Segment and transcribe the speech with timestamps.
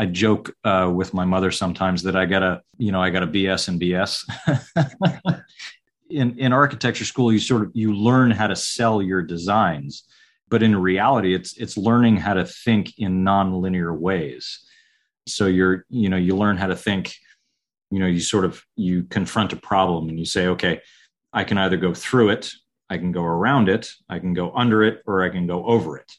[0.00, 3.22] I joke uh, with my mother sometimes that I got a, you know, I got
[3.22, 4.24] a BS and BS.
[6.10, 10.04] in in architecture school, you sort of you learn how to sell your designs,
[10.48, 14.60] but in reality, it's it's learning how to think in nonlinear ways.
[15.28, 17.14] So you're, you know, you learn how to think.
[17.90, 20.80] You know, you sort of you confront a problem and you say, okay,
[21.30, 22.50] I can either go through it,
[22.88, 25.98] I can go around it, I can go under it, or I can go over
[25.98, 26.10] it.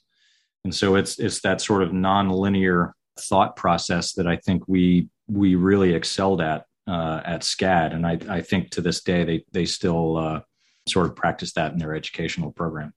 [0.64, 5.56] And so it's it's that sort of nonlinear thought process that I think we we
[5.56, 9.66] really excelled at uh, at SCAD, and I, I think to this day they they
[9.66, 10.42] still uh,
[10.88, 12.94] sort of practice that in their educational program.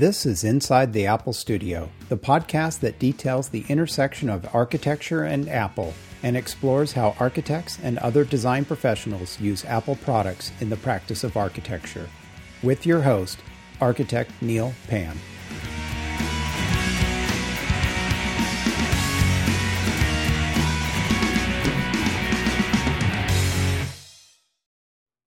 [0.00, 5.46] This is Inside the Apple Studio, the podcast that details the intersection of architecture and
[5.46, 5.92] Apple
[6.22, 11.36] and explores how architects and other design professionals use Apple products in the practice of
[11.36, 12.08] architecture.
[12.62, 13.40] With your host,
[13.78, 15.18] architect Neil Pan.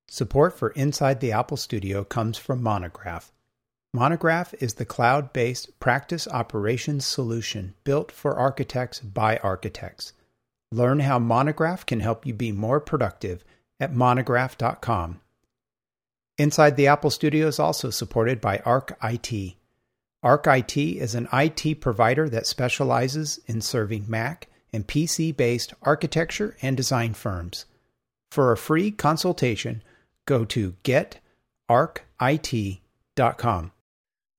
[0.07, 3.31] Support for Inside the Apple Studio comes from Monograph
[3.95, 10.13] Monograph is the cloud based practice operations solution built for architects by architects.
[10.71, 13.45] Learn how Monograph can help you be more productive
[13.79, 15.19] at monograph.com.
[16.39, 19.53] Inside the Apple Studio is also supported by Arc IT.
[20.23, 26.57] Arc IT is an IT provider that specializes in serving Mac and PC based architecture
[26.63, 27.67] and design firms.
[28.31, 29.83] For a free consultation,
[30.25, 33.71] go to getarcit.com.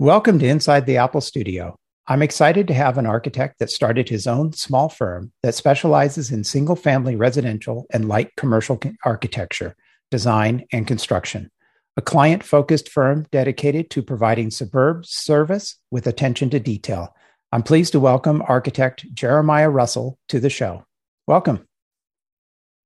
[0.00, 1.77] Welcome to Inside the Apple Studio.
[2.09, 6.42] I'm excited to have an architect that started his own small firm that specializes in
[6.42, 9.77] single family residential and light commercial architecture,
[10.11, 11.48] design, and construction.
[11.97, 17.14] A client focused firm dedicated to providing superb service with attention to detail.
[17.52, 20.85] I'm pleased to welcome architect Jeremiah Russell to the show.
[21.29, 21.69] Welcome.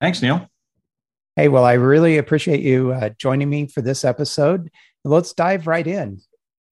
[0.02, 0.46] Thanks, Neil.
[1.36, 4.68] Hey, well, I really appreciate you uh, joining me for this episode.
[5.06, 6.20] Let's dive right in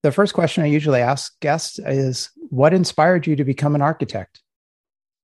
[0.03, 4.43] the first question I usually ask guests is what inspired you to become an architect?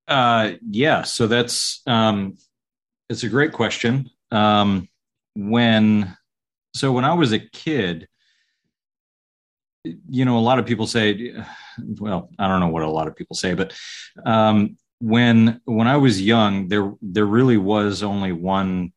[0.08, 2.36] Uh, yeah, so that's um,
[3.08, 4.10] it's a great question.
[4.30, 4.88] Um,
[5.34, 6.16] when
[6.74, 8.08] so when I was a kid,
[9.84, 11.34] you know, a lot of people say,
[11.78, 13.72] well, I don't know what a lot of people say, but
[14.24, 18.92] um, when when I was young, there there really was only one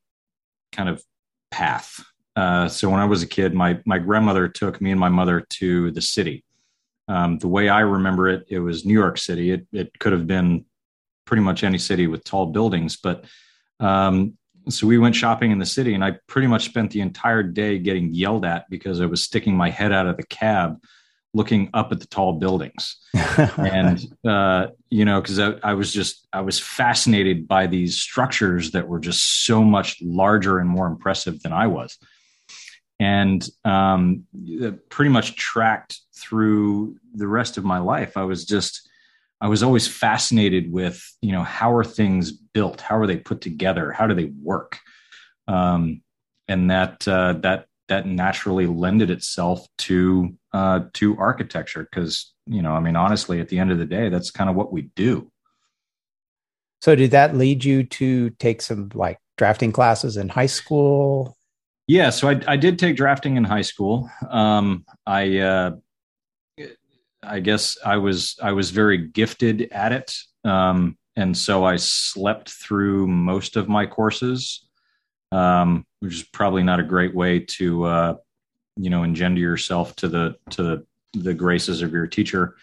[0.71, 1.03] kind of
[1.51, 2.03] path
[2.35, 5.41] uh, so when I was a kid, my my grandmother took me and my mother
[5.41, 6.43] to the city.
[7.07, 9.51] Um, the way I remember it, it was New York City.
[9.51, 10.65] It it could have been
[11.25, 13.25] pretty much any city with tall buildings, but
[13.79, 14.37] um,
[14.69, 17.77] so we went shopping in the city, and I pretty much spent the entire day
[17.79, 20.83] getting yelled at because I was sticking my head out of the cab,
[21.33, 22.97] looking up at the tall buildings,
[23.57, 28.71] and uh, you know, because I, I was just I was fascinated by these structures
[28.71, 31.97] that were just so much larger and more impressive than I was
[32.99, 34.25] and um,
[34.89, 38.15] pretty much tracked through the rest of my life.
[38.15, 38.89] I was just,
[39.41, 42.81] I was always fascinated with, you know, how are things built?
[42.81, 43.91] How are they put together?
[43.91, 44.79] How do they work?
[45.47, 46.01] Um,
[46.47, 52.73] and that uh, that that naturally lended itself to uh, to architecture because you know,
[52.73, 55.31] I mean, honestly, at the end of the day, that's kind of what we do.
[56.81, 61.34] So, did that lead you to take some like drafting classes in high school?
[61.87, 64.09] Yeah, so I, I did take drafting in high school.
[64.27, 65.71] Um, I uh,
[67.21, 72.49] I guess I was I was very gifted at it, um, and so I slept
[72.49, 74.67] through most of my courses,
[75.31, 78.15] um, which is probably not a great way to uh,
[78.77, 82.55] you know engender yourself to the to the, graces of your teacher.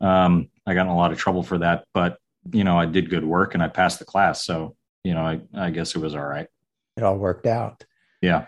[0.00, 2.18] Um, I got in a lot of trouble for that, but
[2.52, 4.74] you know I did good work and I passed the class, so
[5.04, 6.48] you know I I guess it was all right.
[6.96, 7.84] It all worked out.
[8.24, 8.44] Yeah.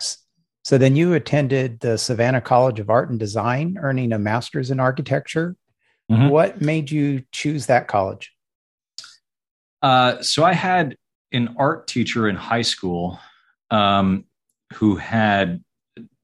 [0.63, 4.79] So then you attended the Savannah College of Art and Design, earning a master's in
[4.79, 5.55] architecture.
[6.11, 6.29] Mm-hmm.
[6.29, 8.33] What made you choose that college?
[9.81, 10.97] Uh, so I had
[11.31, 13.19] an art teacher in high school
[13.71, 14.25] um,
[14.73, 15.63] who had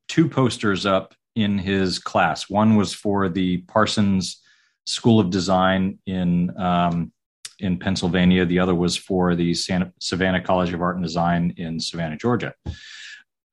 [0.08, 2.50] two posters up in his class.
[2.50, 4.42] One was for the Parsons
[4.86, 7.12] School of Design in um,
[7.60, 8.46] in Pennsylvania.
[8.46, 12.54] The other was for the Santa, Savannah College of Art and Design in Savannah, Georgia.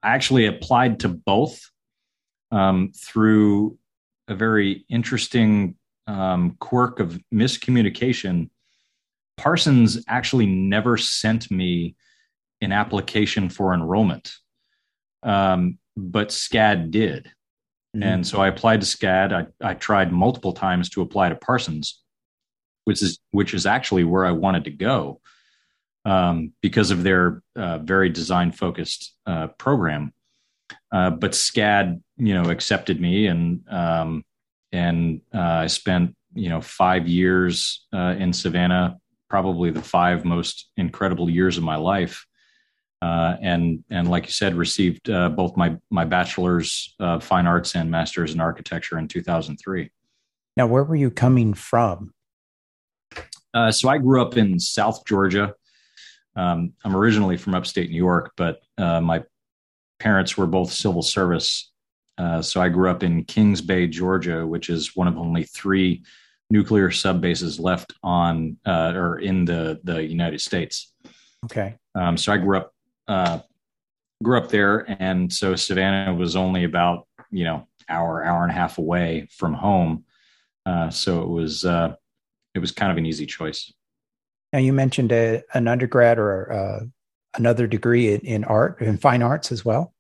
[0.03, 1.71] I actually applied to both
[2.51, 3.79] um, through
[4.29, 5.77] a very interesting
[6.07, 8.51] um, quirk of miscommunication.
[9.37, 11.97] Parsons actually never sent me
[12.61, 14.35] an application for enrollment,
[15.23, 17.31] um, but SCAD did.
[17.97, 18.03] Mm-hmm.
[18.03, 19.33] And so I applied to SCAD.
[19.33, 22.01] I, I tried multiple times to apply to Parsons,
[22.85, 25.21] which is which is actually where I wanted to go
[26.05, 30.13] um, because of their uh, very design focused uh, program.
[30.93, 34.25] Uh, but SCAD, you know, accepted me, and um,
[34.73, 38.99] and uh, I spent you know five years uh, in Savannah,
[39.29, 42.27] probably the five most incredible years of my life.
[43.03, 47.91] Uh, and and like you said, received both my my bachelor's of fine arts and
[47.91, 49.91] master's in architecture in 2003.
[50.57, 52.13] Now, where were you coming from?
[53.71, 55.55] so I grew up in South Georgia,
[56.37, 59.25] um, I'm originally from upstate New York, but uh, my
[59.99, 61.71] parents were both civil service.
[62.19, 66.03] Uh, so I grew up in Kings Bay, Georgia, which is one of only three
[66.51, 70.93] nuclear sub bases left on uh, or in the the United States.
[71.45, 71.77] Okay.
[71.95, 72.73] Um, so I grew up
[73.09, 73.41] uh,
[74.23, 78.55] grew up there, and so Savannah was only about you know hour hour and a
[78.55, 80.05] half away from home.
[80.67, 81.95] Uh, so it was uh,
[82.55, 83.73] it was kind of an easy choice.
[84.53, 86.85] Now, you mentioned a, an undergrad or uh,
[87.37, 89.95] another degree in, in, art, in fine arts as well.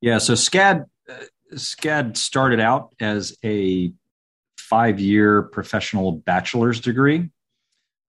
[0.00, 1.14] Yeah, so SCAD uh,
[1.54, 3.92] SCAD started out as a
[4.58, 7.30] five-year professional bachelor's degree.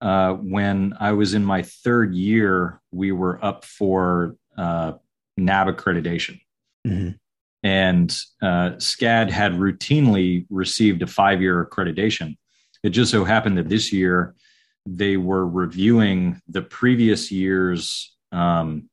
[0.00, 4.94] Uh, when I was in my third year, we were up for uh,
[5.36, 6.40] NAB accreditation.
[6.86, 7.10] Mm-hmm.
[7.62, 8.10] And
[8.42, 12.36] uh, SCAD had routinely received a five year accreditation.
[12.82, 14.34] It just so happened that this year
[14.86, 18.88] they were reviewing the previous year's um,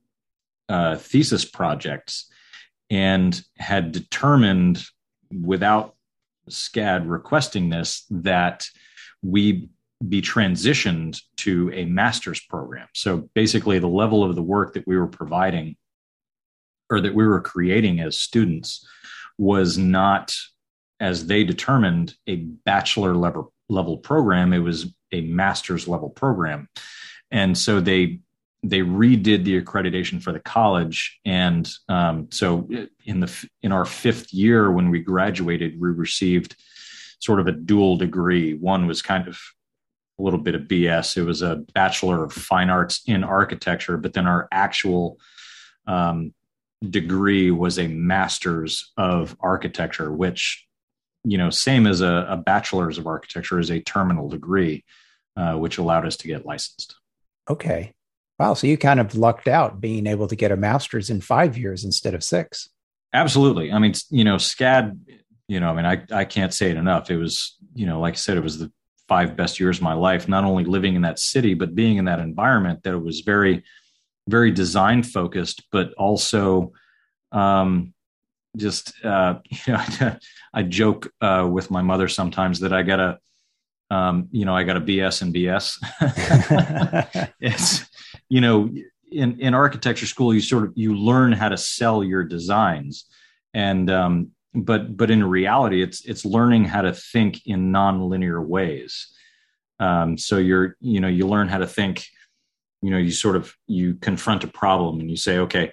[0.67, 2.31] uh, thesis projects
[2.89, 4.83] and had determined
[5.41, 5.95] without
[6.49, 8.67] SCAD requesting this that
[9.21, 9.69] we
[10.07, 12.87] be transitioned to a master's program.
[12.93, 15.77] So basically, the level of the work that we were providing
[16.89, 18.85] or that we were creating as students
[19.37, 20.35] was not,
[20.99, 24.53] as they determined, a bachelor level level program.
[24.53, 26.67] It was a master's level program.
[27.31, 28.19] And so they
[28.65, 31.19] they redid the accreditation for the college.
[31.25, 32.69] And um, so
[33.05, 36.55] in the in our fifth year when we graduated we received
[37.19, 38.53] sort of a dual degree.
[38.53, 39.39] One was kind of
[40.19, 44.13] a little bit of bs it was a bachelor of fine arts in architecture but
[44.13, 45.17] then our actual
[45.87, 46.33] um,
[46.87, 50.67] degree was a master's of architecture which
[51.23, 54.83] you know same as a, a bachelor's of architecture is a terminal degree
[55.35, 56.95] uh, which allowed us to get licensed.
[57.49, 57.93] Okay.
[58.39, 58.53] Wow.
[58.55, 61.83] So you kind of lucked out being able to get a master's in five years
[61.83, 62.69] instead of six.
[63.13, 63.71] Absolutely.
[63.71, 64.97] I mean, you know, SCAD,
[65.47, 67.11] you know, I mean, I, I can't say it enough.
[67.11, 68.71] It was, you know, like I said, it was the
[69.07, 72.05] five best years of my life, not only living in that city, but being in
[72.05, 73.63] that environment that was very,
[74.27, 76.71] very design focused, but also,
[77.31, 77.93] um,
[78.57, 80.17] just, uh, you know, I,
[80.53, 83.19] I joke, uh, with my mother sometimes that I got a,
[83.89, 85.77] um, you know, I got a BS and BS.
[87.39, 87.85] it's,
[88.29, 88.69] you know,
[89.11, 93.05] in, in architecture school, you sort of, you learn how to sell your designs.
[93.53, 99.07] And, um, but, but in reality, it's, it's learning how to think in nonlinear ways.
[99.79, 102.05] Um, so you're, you know, you learn how to think,
[102.81, 105.71] you know, you sort of, you confront a problem and you say, okay,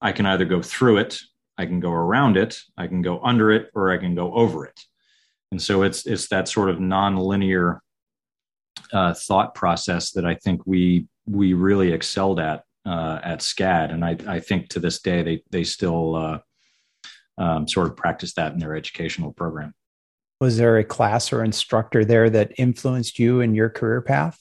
[0.00, 1.20] I can either go through it,
[1.58, 4.66] I can go around it, I can go under it, or I can go over
[4.66, 4.80] it
[5.50, 7.80] and so it's it's that sort of nonlinear
[8.92, 14.04] uh, thought process that I think we we really excelled at uh, at SCAD, and
[14.04, 16.38] I, I think to this day they they still uh,
[17.38, 19.74] um, sort of practice that in their educational program.
[20.40, 24.40] Was there a class or instructor there that influenced you in your career path?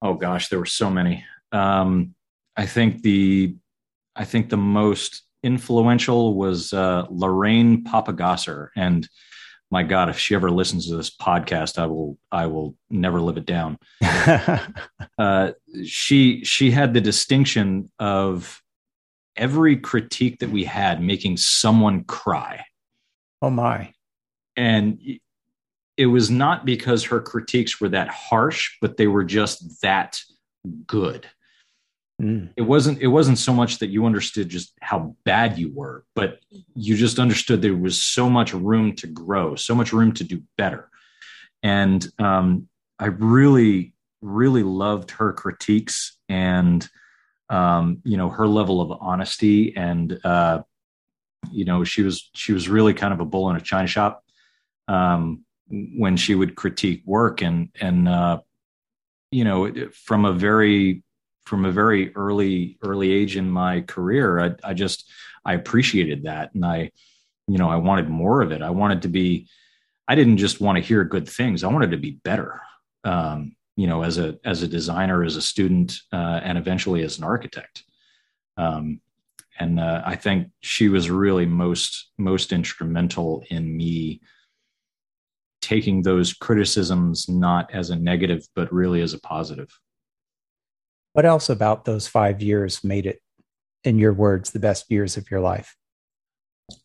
[0.00, 1.24] Oh gosh, there were so many.
[1.52, 2.14] Um,
[2.56, 3.56] I think the
[4.16, 9.08] I think the most influential was uh, Lorraine Papagasser, and
[9.70, 13.36] my God, if she ever listens to this podcast, I will I will never live
[13.36, 13.78] it down.
[15.18, 15.52] uh,
[15.84, 18.62] she she had the distinction of
[19.36, 22.64] every critique that we had making someone cry.
[23.42, 23.92] Oh my!
[24.56, 25.00] And
[25.96, 30.18] it was not because her critiques were that harsh, but they were just that
[30.86, 31.28] good.
[32.20, 32.50] Mm.
[32.56, 36.40] It wasn't it wasn't so much that you understood just how bad you were, but
[36.74, 40.42] you just understood there was so much room to grow, so much room to do
[40.56, 40.90] better.
[41.62, 46.88] And um, I really, really loved her critiques and
[47.50, 50.62] um, you know her level of honesty and uh,
[51.52, 54.24] you know she was she was really kind of a bull in a china shop
[54.88, 58.38] um, when she would critique work and and uh,
[59.30, 61.02] you know, from a very
[61.48, 65.10] from a very early early age in my career, I, I just
[65.44, 66.92] I appreciated that, and I,
[67.46, 68.60] you know, I wanted more of it.
[68.60, 69.48] I wanted to be.
[70.06, 71.64] I didn't just want to hear good things.
[71.64, 72.60] I wanted to be better.
[73.04, 77.18] Um, you know, as a as a designer, as a student, uh, and eventually as
[77.18, 77.82] an architect.
[78.58, 79.00] Um,
[79.58, 84.20] and uh, I think she was really most most instrumental in me
[85.60, 89.68] taking those criticisms not as a negative but really as a positive.
[91.12, 93.20] What else about those five years made it,
[93.84, 95.76] in your words, the best years of your life?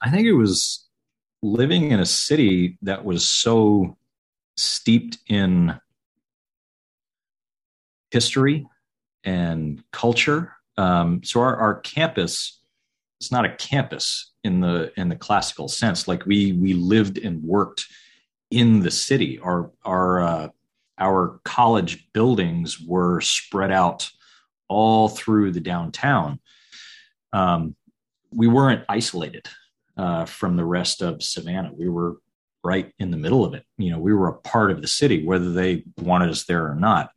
[0.01, 0.87] I think it was
[1.41, 3.97] living in a city that was so
[4.55, 5.79] steeped in
[8.11, 8.65] history
[9.23, 10.53] and culture.
[10.77, 12.63] Um, so our, our campus
[13.23, 16.09] it's not a campus in the in the classical sense.
[16.09, 17.85] Like we we lived and worked
[18.51, 19.39] in the city.
[19.39, 20.49] Our our uh,
[20.97, 24.09] our college buildings were spread out
[24.67, 26.39] all through the downtown.
[27.31, 27.75] Um,
[28.31, 29.47] we weren't isolated
[29.97, 31.71] uh, from the rest of Savannah.
[31.73, 32.17] We were
[32.63, 33.63] right in the middle of it.
[33.77, 36.75] You know, we were a part of the city, whether they wanted us there or
[36.75, 37.11] not.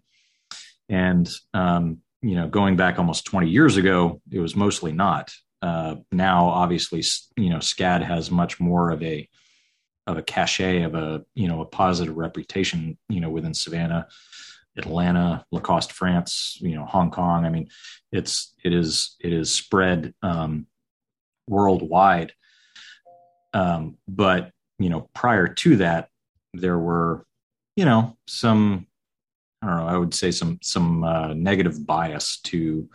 [0.88, 5.32] And um, you know, going back almost 20 years ago, it was mostly not.
[5.62, 7.02] Uh, now, obviously,
[7.36, 9.28] you know, SCAD has much more of a
[10.06, 14.06] of a cachet of a you know a positive reputation, you know, within Savannah,
[14.76, 17.44] Atlanta, Lacoste, France, you know, Hong Kong.
[17.44, 17.68] I mean,
[18.12, 20.66] it's it is it is spread um,
[21.48, 22.32] worldwide.
[23.52, 26.08] Um, but you know, prior to that,
[26.54, 27.24] there were
[27.74, 28.86] you know some
[29.62, 29.88] I don't know.
[29.88, 32.88] I would say some some uh, negative bias to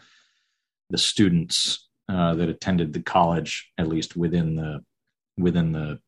[0.89, 4.83] the students uh, that attended the college, at least within the
[5.37, 5.99] within the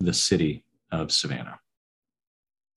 [0.00, 1.60] the city of Savannah.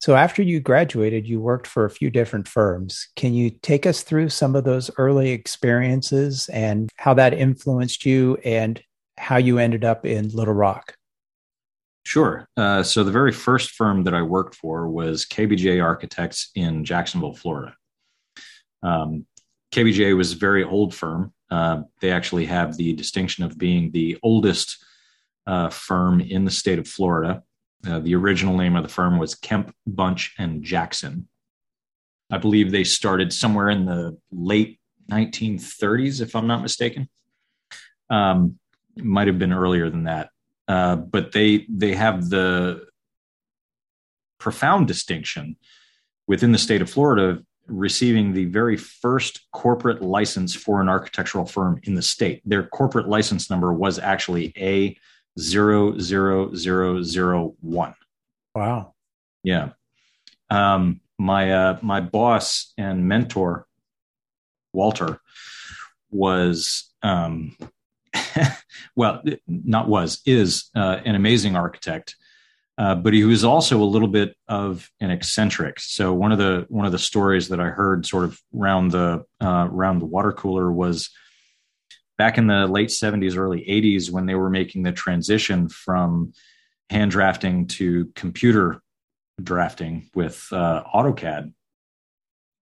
[0.00, 3.08] So after you graduated, you worked for a few different firms.
[3.16, 8.36] Can you take us through some of those early experiences and how that influenced you
[8.44, 8.82] and
[9.16, 10.96] how you ended up in Little Rock?
[12.04, 12.46] Sure.
[12.54, 17.32] Uh, so the very first firm that I worked for was KBJ Architects in Jacksonville,
[17.32, 17.74] Florida.
[18.82, 19.24] Um,
[19.72, 21.32] KBJ was a very old firm.
[21.50, 24.84] Uh, they actually have the distinction of being the oldest
[25.46, 27.42] uh, firm in the state of Florida.
[27.86, 31.28] Uh, the original name of the firm was Kemp, Bunch, and Jackson.
[32.30, 37.08] I believe they started somewhere in the late 1930s, if I'm not mistaken.
[38.08, 38.58] Um,
[38.96, 40.30] might have been earlier than that,
[40.68, 42.86] uh, but they they have the
[44.38, 45.56] profound distinction
[46.26, 51.80] within the state of Florida receiving the very first corporate license for an architectural firm
[51.84, 52.42] in the state.
[52.44, 54.96] Their corporate license number was actually A
[55.38, 57.94] zero zero zero zero one.
[58.54, 58.94] Wow.
[59.42, 59.70] Yeah.
[60.50, 63.66] Um, my uh, my boss and mentor,
[64.72, 65.20] Walter,
[66.10, 67.56] was um,
[68.96, 72.16] well, not was is uh, an amazing architect
[72.76, 75.78] uh, but he was also a little bit of an eccentric.
[75.78, 79.24] So one of the one of the stories that I heard sort of around the
[79.40, 81.10] uh, around the water cooler was
[82.18, 86.32] back in the late 70s, early 80s when they were making the transition from
[86.90, 88.80] hand drafting to computer
[89.42, 91.52] drafting with uh, AutoCAD.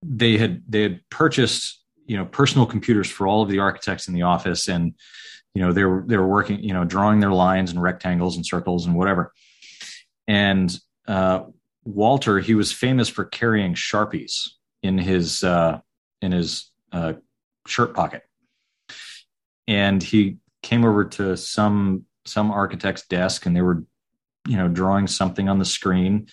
[0.01, 4.13] They had they had purchased you know personal computers for all of the architects in
[4.13, 4.93] the office, and
[5.53, 8.45] you know they were they were working you know drawing their lines and rectangles and
[8.45, 9.31] circles and whatever
[10.27, 10.75] and
[11.07, 11.43] uh,
[11.83, 14.49] Walter, he was famous for carrying sharpies
[14.81, 15.79] in his uh,
[16.21, 17.13] in his uh,
[17.67, 18.23] shirt pocket,
[19.67, 23.83] and he came over to some some architect's desk, and they were,
[24.47, 26.27] you know, drawing something on the screen,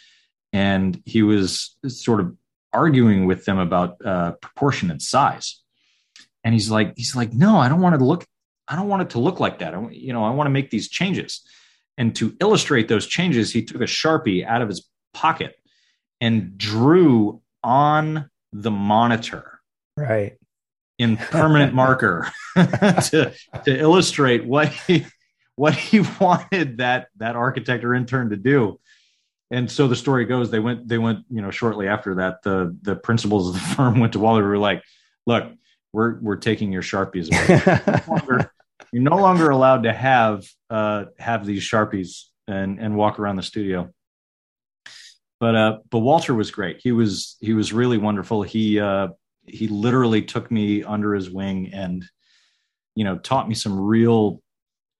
[0.52, 2.36] and he was sort of
[2.72, 5.60] arguing with them about uh, proportion and size,
[6.44, 8.24] and he's like, he's like, no, I don't want it to look,
[8.68, 9.74] I don't want it to look like that.
[9.74, 11.42] I, you know, I want to make these changes.
[11.98, 15.56] And to illustrate those changes, he took a Sharpie out of his pocket
[16.20, 19.60] and drew on the monitor.
[19.96, 20.36] Right.
[21.00, 23.32] In permanent marker to,
[23.64, 25.06] to illustrate what he
[25.56, 28.78] what he wanted that that architect or intern to do.
[29.50, 32.76] And so the story goes, they went, they went, you know, shortly after that, the
[32.82, 34.82] the principals of the firm went to Walter, were like,
[35.26, 35.50] look,
[35.92, 38.48] we're we're taking your sharpies away.
[38.92, 43.42] you're no longer allowed to have uh, have these sharpies and and walk around the
[43.42, 43.90] studio.
[45.40, 46.80] But uh, but Walter was great.
[46.82, 48.42] He was he was really wonderful.
[48.42, 49.08] He uh,
[49.52, 52.04] he literally took me under his wing and
[52.94, 54.42] you know taught me some real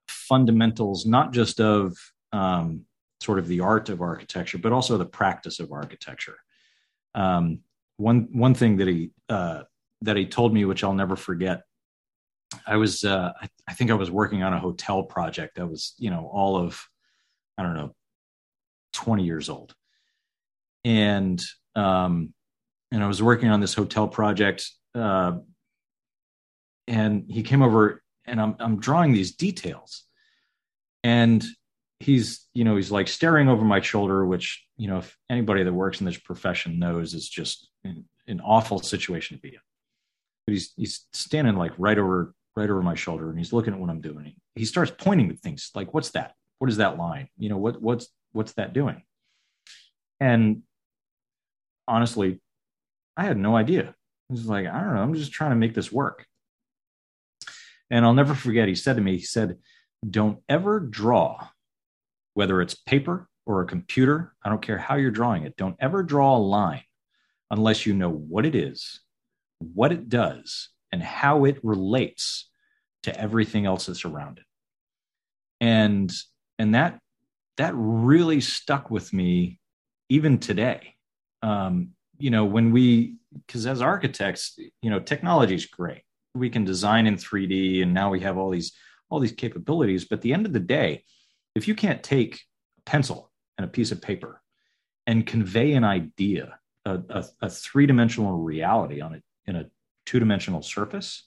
[0.08, 1.96] fundamentals, not just of
[2.32, 2.84] um,
[3.20, 6.36] sort of the art of architecture, but also the practice of architecture.
[7.14, 7.60] Um,
[7.96, 9.62] one one thing that he uh,
[10.02, 11.62] that he told me, which I'll never forget.
[12.66, 15.94] I was uh, I, I think I was working on a hotel project that was
[15.98, 16.80] you know all of
[17.58, 17.94] I don't know
[18.94, 19.74] 20 years old,
[20.84, 21.40] and
[21.76, 22.32] um,
[22.92, 25.32] and I was working on this hotel project, uh,
[26.86, 30.04] and he came over and I'm I'm drawing these details,
[31.04, 31.44] and
[32.00, 35.72] he's you know he's like staring over my shoulder which you know if anybody that
[35.72, 39.60] works in this profession knows is just an, an, awful situation to be in.
[40.46, 43.78] But he's he's standing like right over right over my shoulder and he's looking at
[43.78, 44.34] what i'm doing.
[44.54, 46.34] He starts pointing at things like what's that?
[46.58, 47.28] What is that line?
[47.38, 49.02] You know what what's what's that doing?
[50.20, 50.62] And
[51.86, 52.40] honestly
[53.16, 53.94] i had no idea
[54.28, 56.26] he was like i don't know i'm just trying to make this work
[57.90, 59.58] and i'll never forget he said to me he said
[60.08, 61.48] don't ever draw
[62.34, 65.56] whether it's paper or a computer, I don't care how you're drawing it.
[65.56, 66.84] Don't ever draw a line
[67.50, 69.00] unless you know what it is,
[69.58, 72.48] what it does, and how it relates
[73.02, 74.44] to everything else that's around it.
[75.60, 76.12] And
[76.58, 77.00] and that
[77.56, 79.58] that really stuck with me
[80.08, 80.94] even today.
[81.42, 81.90] Um,
[82.20, 86.02] you know, when we because as architects, you know, technology is great.
[86.34, 88.72] We can design in 3D and now we have all these
[89.08, 91.04] all these capabilities, but the end of the day,
[91.54, 92.40] if you can't take
[92.78, 94.40] a pencil and a piece of paper
[95.06, 99.66] and convey an idea, a, a, a three dimensional reality on it in a
[100.06, 101.26] two dimensional surface,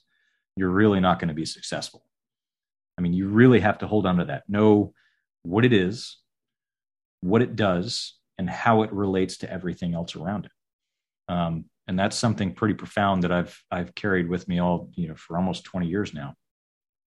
[0.56, 2.04] you're really not going to be successful.
[2.96, 4.48] I mean, you really have to hold on to that.
[4.48, 4.94] Know
[5.42, 6.18] what it is,
[7.20, 10.52] what it does, and how it relates to everything else around it.
[11.28, 15.14] Um, and that's something pretty profound that I've I've carried with me all you know
[15.14, 16.34] for almost 20 years now.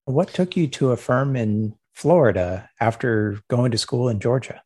[0.06, 4.62] What took you to a firm in Florida after going to school in Georgia?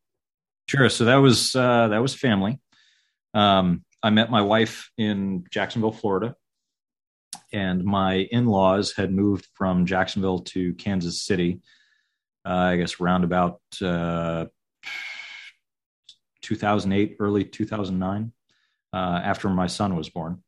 [0.68, 0.90] Sure.
[0.90, 2.60] So that was uh, that was family.
[3.34, 6.36] Um, I met my wife in Jacksonville, Florida,
[7.54, 11.62] and my in-laws had moved from Jacksonville to Kansas City.
[12.46, 14.46] Uh, I guess around about uh,
[16.42, 18.32] 2008, early 2009,
[18.94, 20.44] uh, after my son was born.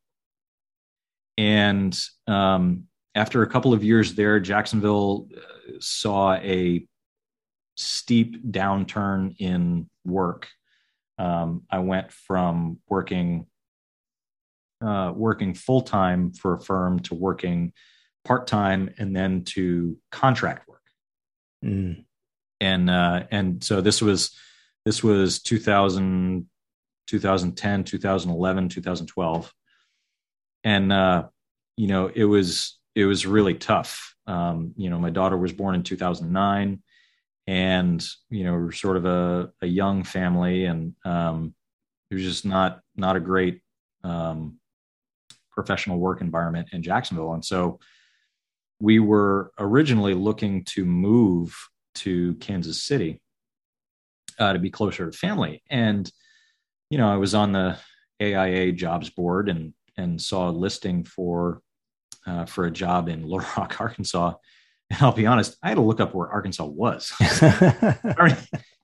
[1.36, 6.86] And um, after a couple of years there, Jacksonville uh, saw a
[7.76, 10.48] steep downturn in work.
[11.18, 13.46] Um, I went from working
[14.84, 17.72] uh, working full time for a firm to working
[18.24, 20.82] part time and then to contract work.
[21.64, 22.04] Mm.
[22.60, 24.36] And uh, and so this was
[24.84, 26.46] this was 2000,
[27.06, 29.52] 2010, 2011, 2012.
[30.64, 31.24] And uh,
[31.76, 34.14] you know, it was it was really tough.
[34.26, 36.82] Um, you know, my daughter was born in 2009,
[37.46, 41.54] and you know, we're sort of a, a young family, and um,
[42.10, 43.60] it was just not not a great
[44.02, 44.58] um,
[45.50, 47.34] professional work environment in Jacksonville.
[47.34, 47.80] And so,
[48.80, 51.56] we were originally looking to move
[51.96, 53.20] to Kansas City
[54.38, 56.10] uh, to be closer to family, and
[56.94, 57.76] you know, I was on the
[58.22, 61.60] AIA jobs board and and saw a listing for
[62.24, 64.34] uh, for a job in Little Rock, Arkansas.
[64.90, 67.12] And I'll be honest, I had to look up where Arkansas was.
[67.20, 68.36] I mean,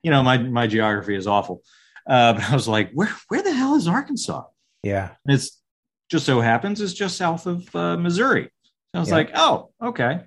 [0.03, 1.62] you know, my my geography is awful,
[2.05, 4.42] uh, but I was like, where where the hell is Arkansas?
[4.83, 5.62] Yeah, and it's
[6.11, 8.51] just so happens it's just south of uh, Missouri.
[8.92, 9.14] So I was yeah.
[9.14, 10.23] like, oh, okay.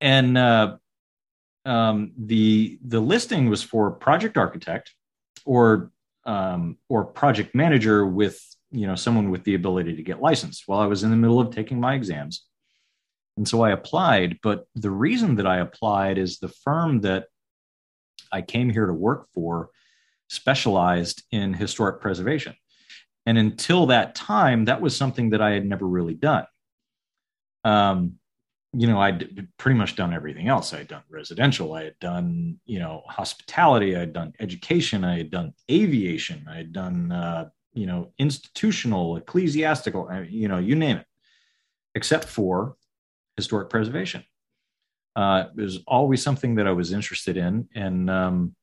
[0.00, 0.76] And uh,
[1.64, 4.94] um, the the listing was for project architect
[5.44, 5.90] or
[6.28, 8.38] um, or project manager with
[8.70, 11.40] you know someone with the ability to get licensed while i was in the middle
[11.40, 12.44] of taking my exams.
[13.36, 17.26] And so i applied but the reason that i applied is the firm that
[18.30, 19.70] i came here to work for
[20.28, 22.54] specialized in historic preservation.
[23.24, 26.46] And until that time that was something that i had never really done.
[27.64, 28.18] Um,
[28.74, 32.58] you know i'd pretty much done everything else i had done residential i had done
[32.66, 37.48] you know hospitality i had done education i had done aviation i had done uh,
[37.78, 41.06] you know, institutional, ecclesiastical, you know, you name it,
[41.94, 42.74] except for
[43.36, 44.24] historic preservation.
[45.14, 48.54] Uh, it was always something that I was interested in, and um,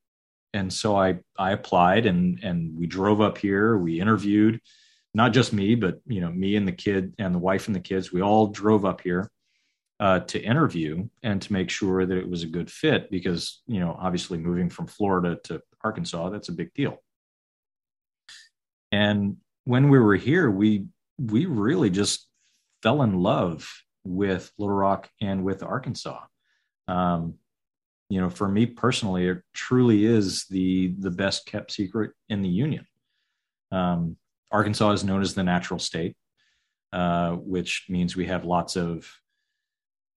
[0.54, 3.78] and so I I applied, and and we drove up here.
[3.78, 4.60] We interviewed,
[5.14, 7.82] not just me, but you know, me and the kid and the wife and the
[7.82, 8.12] kids.
[8.12, 9.30] We all drove up here
[10.00, 13.80] uh, to interview and to make sure that it was a good fit, because you
[13.80, 16.98] know, obviously, moving from Florida to Arkansas, that's a big deal.
[18.92, 20.86] And when we were here, we
[21.18, 22.28] we really just
[22.84, 23.72] fell in love
[24.04, 26.22] with Little Rock and with Arkansas.
[26.88, 27.36] Um,
[28.10, 32.50] you know, for me personally, it truly is the the best kept secret in the
[32.50, 32.86] union.
[33.72, 34.18] Um,
[34.52, 36.16] Arkansas is known as the natural state,
[36.94, 39.10] uh, which means we have lots of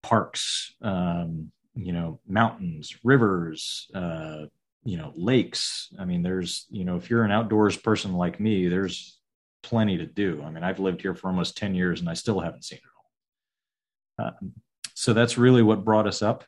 [0.02, 4.46] parks, um, you know, mountains, rivers, uh,
[4.84, 5.92] you know, lakes.
[5.98, 9.18] I mean, there's, you know, if you're an outdoors person like me, there's
[9.62, 10.42] plenty to do.
[10.44, 14.22] I mean, I've lived here for almost 10 years and I still haven't seen it
[14.22, 14.26] all.
[14.26, 14.48] Uh,
[14.94, 16.44] so that's really what brought us up.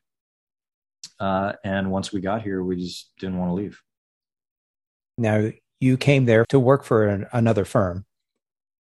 [1.19, 3.81] Uh, and once we got here, we just didn't want to leave.
[5.19, 8.07] Now, you came there to work for an, another firm.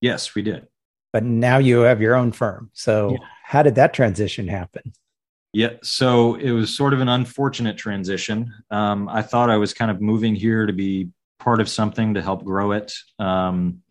[0.00, 0.66] Yes, we did.
[1.14, 2.70] But now you have your own firm.
[2.72, 3.18] So, yeah.
[3.44, 4.92] how did that transition happen?
[5.52, 8.52] Yeah, so it was sort of an unfortunate transition.
[8.72, 12.22] Um, I thought I was kind of moving here to be part of something to
[12.22, 12.92] help grow it.
[13.20, 13.82] Um,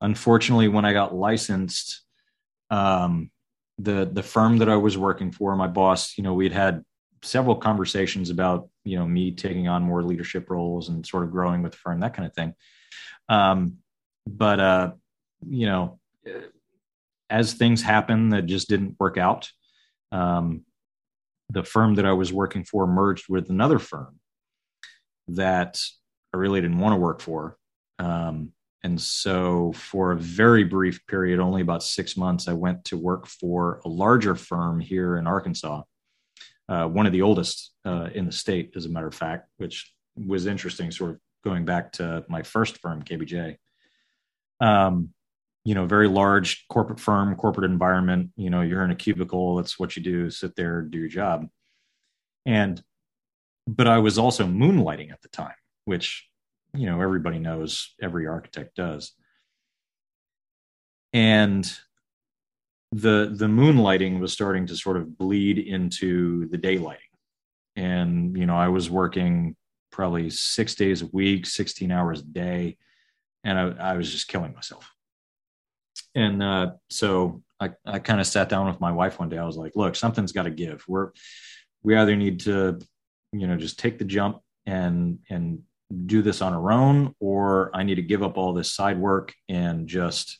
[0.00, 2.02] unfortunately, when I got licensed,
[2.70, 3.30] um,
[3.78, 6.84] the the firm that I was working for, my boss, you know, we'd had
[7.22, 11.62] several conversations about you know me taking on more leadership roles and sort of growing
[11.62, 12.54] with the firm, that kind of thing.
[13.28, 13.76] Um,
[14.26, 14.92] but uh,
[15.48, 15.97] you know,
[17.30, 19.50] as things happen that just didn't work out.
[20.12, 20.64] Um,
[21.50, 24.18] the firm that I was working for merged with another firm
[25.28, 25.80] that
[26.32, 27.56] I really didn't want to work for.
[27.98, 28.52] Um,
[28.84, 33.26] and so, for a very brief period, only about six months, I went to work
[33.26, 35.82] for a larger firm here in Arkansas,
[36.68, 39.92] uh, one of the oldest uh, in the state, as a matter of fact, which
[40.16, 43.56] was interesting, sort of going back to my first firm, KBJ.
[44.60, 45.10] Um,
[45.64, 48.30] you know, very large corporate firm, corporate environment.
[48.36, 49.56] You know, you're in a cubicle.
[49.56, 50.30] That's what you do.
[50.30, 51.46] Sit there, do your job.
[52.46, 52.82] And,
[53.66, 56.28] but I was also moonlighting at the time, which,
[56.74, 59.12] you know, everybody knows every architect does.
[61.12, 61.70] And
[62.92, 66.96] the the moonlighting was starting to sort of bleed into the daylighting
[67.76, 69.54] and you know i was working
[69.90, 72.78] probably six days a week 16 hours a day
[73.44, 74.90] and i, I was just killing myself
[76.14, 79.38] and uh, so I, I kind of sat down with my wife one day.
[79.38, 80.84] I was like, look, something's got to give.
[80.86, 81.10] We're,
[81.82, 82.78] we either need to,
[83.32, 85.60] you know, just take the jump and, and
[86.06, 89.34] do this on our own, or I need to give up all this side work
[89.48, 90.38] and just,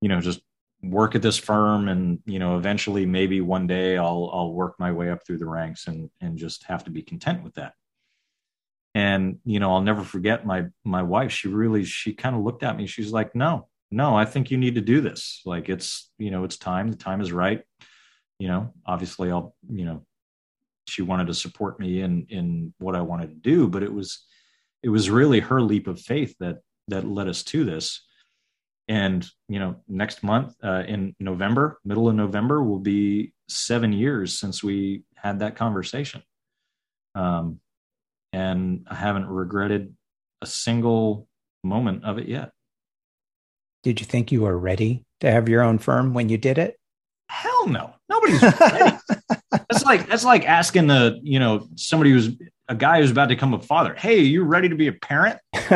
[0.00, 0.40] you know, just
[0.82, 1.88] work at this firm.
[1.88, 5.46] And, you know, eventually maybe one day I'll, I'll work my way up through the
[5.46, 7.74] ranks and, and just have to be content with that.
[8.94, 11.30] And, you know, I'll never forget my, my wife.
[11.30, 12.86] She really, she kind of looked at me.
[12.86, 15.42] She's like, no, no, I think you need to do this.
[15.44, 16.88] Like it's, you know, it's time.
[16.88, 17.62] The time is right.
[18.38, 20.04] You know, obviously I'll, you know,
[20.88, 24.24] she wanted to support me in in what I wanted to do, but it was
[24.82, 28.04] it was really her leap of faith that that led us to this.
[28.88, 34.38] And you know, next month uh, in November, middle of November, will be seven years
[34.38, 36.22] since we had that conversation.
[37.14, 37.60] Um,
[38.32, 39.96] and I haven't regretted
[40.42, 41.26] a single
[41.64, 42.50] moment of it yet.
[43.86, 46.76] Did you think you were ready to have your own firm when you did it?
[47.28, 47.94] Hell no.
[48.08, 48.96] Nobody's ready.
[49.52, 52.30] that's like that's like asking the, you know, somebody who's
[52.66, 53.94] a guy who's about to become a father.
[53.94, 55.38] Hey, you ready to be a parent?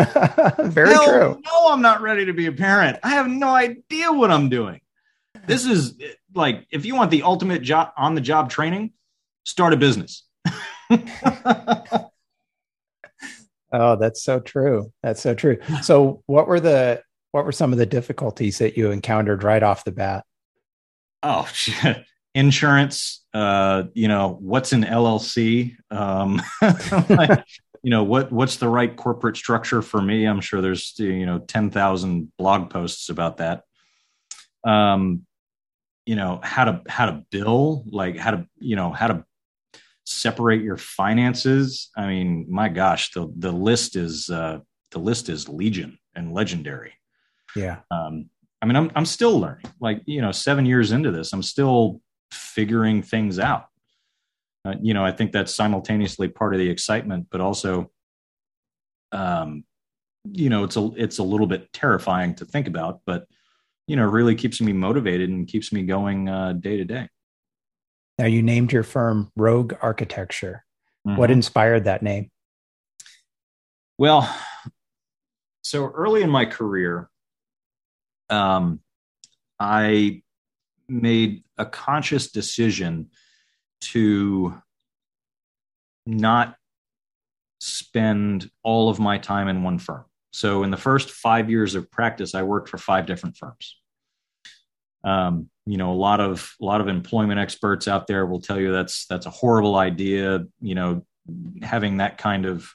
[0.59, 1.41] Very Hell true.
[1.47, 2.99] No, I'm not ready to be a parent.
[3.05, 4.81] I have no idea what I'm doing.
[5.47, 5.95] This is
[6.35, 8.91] like if you want the ultimate job on the job training,
[9.45, 10.25] start a business.
[10.91, 12.09] oh,
[14.01, 14.93] that's so true.
[15.01, 15.59] That's so true.
[15.83, 19.85] So, what were the what were some of the difficulties that you encountered right off
[19.85, 20.25] the bat?
[21.23, 22.05] Oh, shit.
[22.35, 23.25] insurance.
[23.33, 25.77] Uh, you know, what's an LLC?
[25.91, 26.43] Um,
[27.09, 27.45] like,
[27.83, 30.27] you know, what what's the right corporate structure for me?
[30.27, 33.63] I'm sure there's you know ten thousand blog posts about that.
[34.65, 35.27] Um,
[36.07, 39.25] you know how to how to bill, like how to you know how to
[40.05, 41.91] separate your finances.
[41.97, 44.59] I mean, my gosh, the the list is uh,
[44.91, 46.95] the list is legion and legendary.
[47.57, 47.79] Yeah.
[47.91, 48.31] Um,
[48.63, 49.67] I mean, I'm I'm still learning.
[49.81, 53.67] Like you know, seven years into this, I'm still figuring things out.
[54.65, 57.91] Uh, you know, I think that's simultaneously part of the excitement, but also,
[59.13, 59.65] um,
[60.31, 63.27] you know, it's a it's a little bit terrifying to think about, but
[63.87, 67.09] you know, really keeps me motivated and keeps me going uh, day to day.
[68.19, 70.65] Now, you named your firm Rogue Architecture.
[71.09, 71.17] Mm-hmm.
[71.17, 72.31] What inspired that name?
[73.99, 74.33] Well,
[75.63, 77.10] so early in my career,
[78.31, 78.81] um,
[79.59, 80.23] I
[80.89, 83.11] made a conscious decision
[83.81, 84.61] to
[86.07, 86.57] not
[87.61, 90.05] spend all of my time in one firm.
[90.33, 93.77] So in the first five years of practice, I worked for five different firms.
[95.03, 98.61] Um, you know, a lot of a lot of employment experts out there will tell
[98.61, 100.45] you that's that's a horrible idea.
[100.61, 101.07] You know,
[101.63, 102.71] having that kind of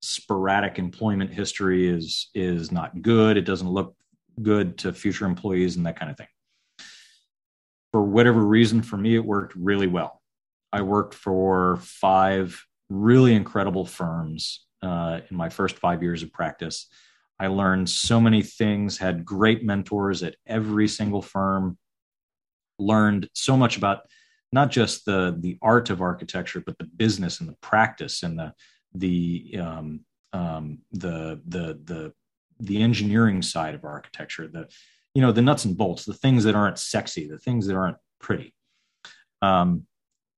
[0.00, 3.36] sporadic employment history is is not good.
[3.36, 3.94] It doesn't look
[4.42, 6.26] good to future employees and that kind of thing.
[7.92, 10.20] For whatever reason, for me, it worked really well.
[10.72, 16.86] I worked for five really incredible firms uh, in my first five years of practice.
[17.40, 21.78] I learned so many things, had great mentors at every single firm,
[22.78, 24.00] learned so much about
[24.52, 28.52] not just the the art of architecture, but the business and the practice and the
[28.94, 30.00] the um,
[30.32, 32.12] um, the the the
[32.60, 34.68] the engineering side of architecture, the
[35.14, 37.96] you know the nuts and bolts, the things that aren't sexy, the things that aren't
[38.20, 38.54] pretty.
[39.42, 39.86] Um,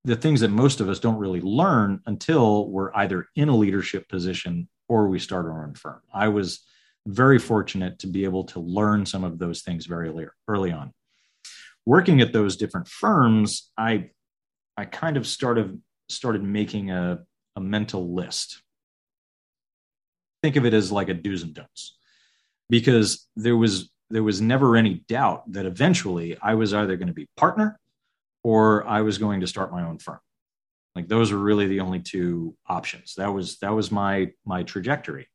[0.04, 4.08] the things that most of us don't really learn until we're either in a leadership
[4.08, 6.00] position or we start our own firm.
[6.12, 6.60] I was
[7.06, 10.10] very fortunate to be able to learn some of those things very
[10.48, 10.92] early on.
[11.86, 14.10] Working at those different firms, I
[14.76, 17.20] I kind of started started making a,
[17.56, 18.62] a mental list.
[20.42, 21.98] Think of it as like a do's and don'ts,
[22.70, 27.14] because there was there was never any doubt that eventually I was either going to
[27.14, 27.78] be partner
[28.42, 30.18] or I was going to start my own firm.
[30.96, 33.14] Like those were really the only two options.
[33.16, 35.28] That was that was my my trajectory.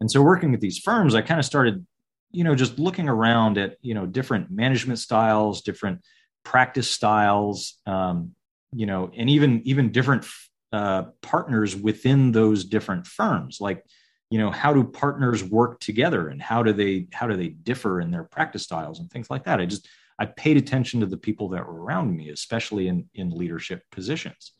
[0.00, 1.86] And so working with these firms, I kind of started,
[2.32, 6.00] you know, just looking around at, you know, different management styles, different
[6.44, 8.32] practice styles, um,
[8.72, 10.26] you know, and even even different
[10.72, 13.58] uh, partners within those different firms.
[13.60, 13.84] Like,
[14.32, 18.00] you know, how do partners work together, and how do they how do they differ
[18.00, 19.60] in their practice styles and things like that?
[19.60, 19.86] I just
[20.18, 24.52] I paid attention to the people that were around me, especially in in leadership positions.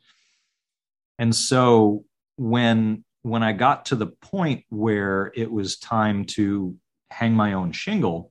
[1.18, 2.04] And so
[2.36, 6.76] when when I got to the point where it was time to
[7.10, 8.30] hang my own shingle,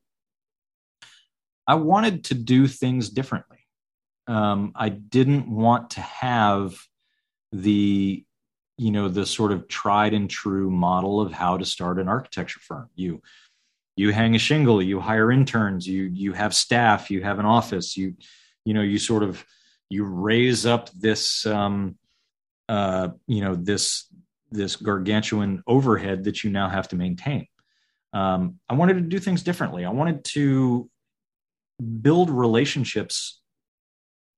[1.66, 3.66] I wanted to do things differently.
[4.28, 6.76] Um, I didn't want to have
[7.52, 8.26] the
[8.82, 12.60] you know the sort of tried and true model of how to start an architecture
[12.60, 12.90] firm.
[12.96, 13.22] You
[13.96, 17.96] you hang a shingle you hire interns you you have staff you have an office
[17.96, 18.16] you
[18.66, 19.46] you know you sort of
[19.90, 21.96] you raise up this um
[22.70, 24.08] uh you know this
[24.50, 27.46] this gargantuan overhead that you now have to maintain.
[28.14, 29.86] Um i wanted to do things differently.
[29.86, 30.90] I wanted to
[32.02, 33.42] build relationships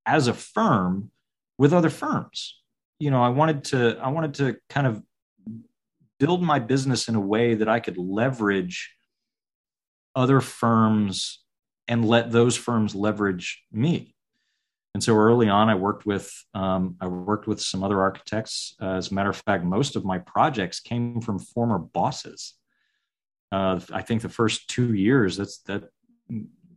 [0.06, 1.12] as a firm
[1.58, 2.63] with other firms
[3.04, 5.02] you know i wanted to i wanted to kind of
[6.20, 8.94] build my business in a way that i could leverage
[10.16, 11.44] other firms
[11.88, 14.16] and let those firms leverage me.
[14.94, 18.76] And so early on, I worked with um, I worked with some other architects.
[18.82, 22.54] Uh, as a matter of fact, most of my projects came from former bosses.
[23.52, 25.86] Uh, I think the first two years that's that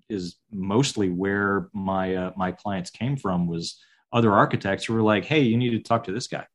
[0.09, 3.79] is mostly where my uh, my clients came from was
[4.13, 6.47] other architects who were like, "Hey, you need to talk to this guy."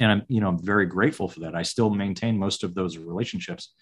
[0.00, 1.54] And I'm you know I'm very grateful for that.
[1.54, 3.72] I still maintain most of those relationships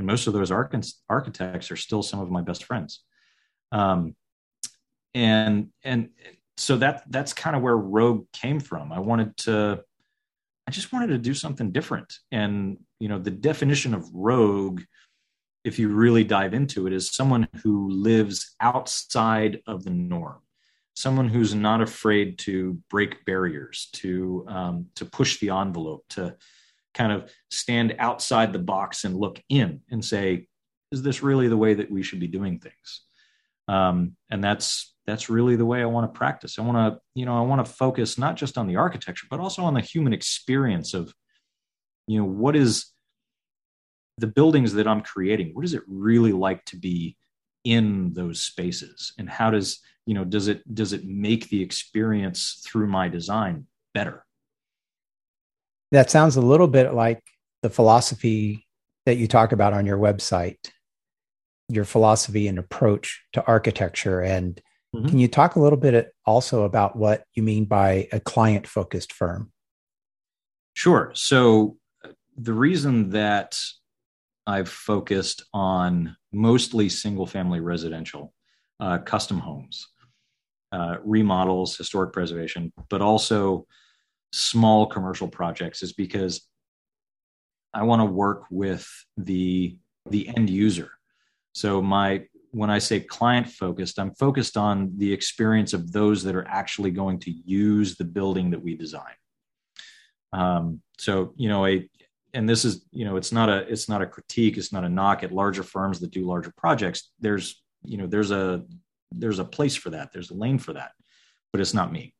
[0.00, 3.04] and most of those architects are still some of my best friends
[3.70, 4.16] um,
[5.14, 6.08] and and
[6.56, 9.80] so that that's kind of where rogue came from i wanted to
[10.66, 14.80] i just wanted to do something different and you know the definition of rogue
[15.64, 20.40] if you really dive into it is someone who lives outside of the norm
[21.00, 26.36] someone who's not afraid to break barriers to um, to push the envelope to
[26.92, 30.46] kind of stand outside the box and look in and say,
[30.92, 33.02] is this really the way that we should be doing things?
[33.68, 36.58] Um, and that's that's really the way I want to practice.
[36.58, 39.40] I want to, you know, I want to focus not just on the architecture, but
[39.40, 41.12] also on the human experience of,
[42.06, 42.86] you know, what is
[44.18, 45.50] the buildings that I'm creating?
[45.54, 47.16] What is it really like to be
[47.64, 49.12] in those spaces?
[49.18, 53.68] And how does, you know, does it does it make the experience through my design
[53.94, 54.26] better?
[55.92, 57.22] That sounds a little bit like
[57.62, 58.66] the philosophy
[59.06, 60.58] that you talk about on your website,
[61.68, 64.20] your philosophy and approach to architecture.
[64.20, 64.60] And
[64.92, 65.06] mm-hmm.
[65.06, 69.12] can you talk a little bit also about what you mean by a client focused
[69.12, 69.52] firm?
[70.74, 71.12] Sure.
[71.14, 71.76] So,
[72.36, 73.60] the reason that
[74.44, 78.34] I've focused on mostly single family residential,
[78.80, 79.86] uh, custom homes,
[80.72, 83.66] uh, remodels, historic preservation, but also
[84.32, 86.46] small commercial projects is because
[87.74, 89.76] I want to work with the
[90.08, 90.90] the end user.
[91.52, 96.34] So my when I say client focused, I'm focused on the experience of those that
[96.34, 99.14] are actually going to use the building that we design.
[100.32, 101.88] Um, so you know a
[102.34, 104.88] and this is you know it's not a it's not a critique it's not a
[104.88, 108.62] knock at larger firms that do larger projects there's you know there's a
[109.12, 110.92] there's a place for that there's a lane for that
[111.52, 112.14] but it's not me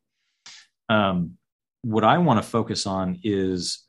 [0.89, 1.37] um,
[1.83, 3.85] what I want to focus on is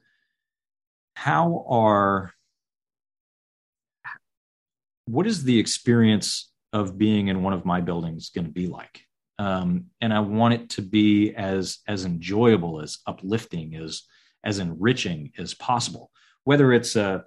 [1.16, 2.32] how are
[5.06, 9.02] what is the experience of being in one of my buildings going to be like?
[9.40, 14.04] Um, and I want it to be as as enjoyable, as uplifting, as
[14.44, 16.12] as enriching as possible.
[16.44, 17.26] Whether it's a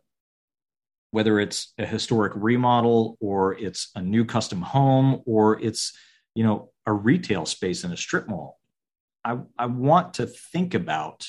[1.15, 5.97] whether it's a historic remodel or it's a new custom home or it's
[6.35, 8.59] you know a retail space in a strip mall.
[9.25, 11.29] I, I want to think about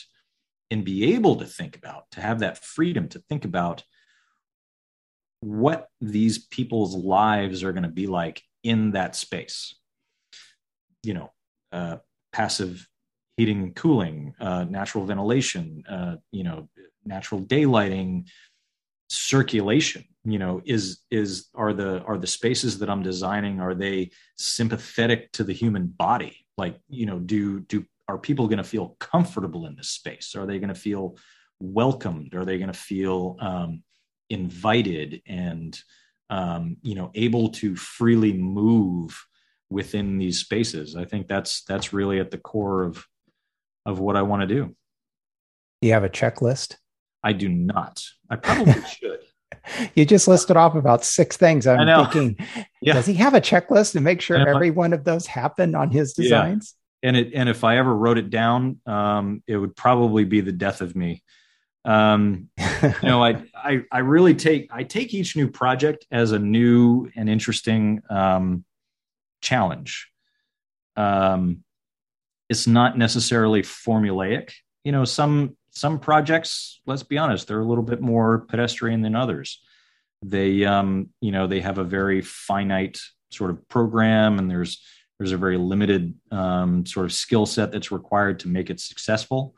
[0.72, 3.84] and be able to think about to have that freedom to think about
[5.42, 9.76] what these people's lives are going to be like in that space.
[11.04, 11.32] You know
[11.72, 11.98] uh,
[12.34, 12.88] passive
[13.38, 16.70] heating and cooling uh, natural ventilation uh, you know
[17.06, 18.26] natural daylighting
[19.10, 24.10] circulation you know is is are the are the spaces that i'm designing are they
[24.38, 26.46] sympathetic to the human body?
[26.58, 30.36] Like you know do do are people going to feel comfortable in this space?
[30.36, 31.18] Are they going to feel
[31.60, 32.36] welcomed?
[32.36, 33.82] Are they going to feel um,
[34.30, 35.78] invited and
[36.30, 39.26] um, you know able to freely move
[39.70, 40.96] within these spaces?
[40.96, 43.06] I think that's that's really at the core of
[43.86, 44.76] of what i want to do
[45.82, 46.78] you have a checklist
[47.26, 49.20] i do not i probably should
[49.96, 51.68] you just listed off about six things.
[51.68, 52.38] I'm thinking,
[52.82, 52.94] yeah.
[52.94, 55.92] does he have a checklist to make sure every I, one of those happen on
[55.92, 56.76] his designs?
[57.02, 57.10] Yeah.
[57.10, 60.52] And it and if I ever wrote it down, um, it would probably be the
[60.52, 61.24] death of me.
[61.84, 66.40] Um, you know, I, I I really take I take each new project as a
[66.40, 68.66] new and interesting um,
[69.42, 70.10] challenge.
[70.96, 71.64] Um,
[72.50, 74.52] it's not necessarily formulaic.
[74.86, 79.16] You know, some some projects, let's be honest, they're a little bit more pedestrian than
[79.16, 79.62] others.
[80.24, 84.82] They, um, you know, they have a very finite sort of program, and there's
[85.18, 89.56] there's a very limited um, sort of skill set that's required to make it successful.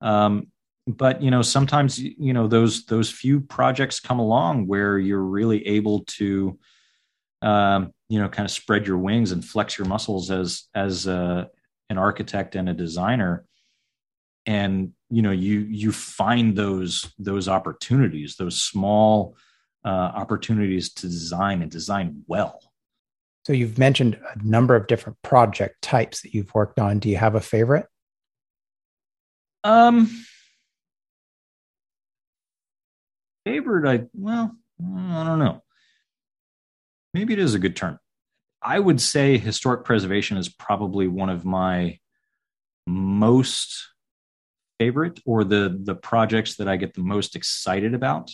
[0.00, 0.48] Um,
[0.86, 5.66] but you know, sometimes you know those those few projects come along where you're really
[5.66, 6.58] able to,
[7.42, 11.48] um, you know, kind of spread your wings and flex your muscles as as a,
[11.90, 13.44] an architect and a designer
[14.46, 19.36] and you know you you find those those opportunities those small
[19.84, 22.60] uh, opportunities to design and design well.
[23.46, 26.98] So you've mentioned a number of different project types that you've worked on.
[26.98, 27.86] Do you have a favorite?
[29.62, 30.10] Um
[33.44, 35.62] favorite i well i don't know.
[37.14, 37.98] Maybe it is a good term.
[38.60, 41.98] I would say historic preservation is probably one of my
[42.86, 43.88] most
[44.78, 48.30] favorite or the the projects that I get the most excited about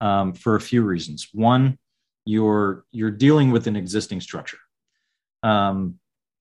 [0.00, 1.28] um, for a few reasons.
[1.32, 1.78] One,
[2.24, 4.58] you're you're dealing with an existing structure,
[5.42, 5.98] um,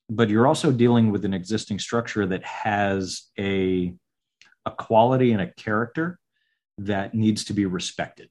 [0.09, 3.93] but you're also dealing with an existing structure that has a
[4.65, 6.19] a quality and a character
[6.77, 8.29] that needs to be respected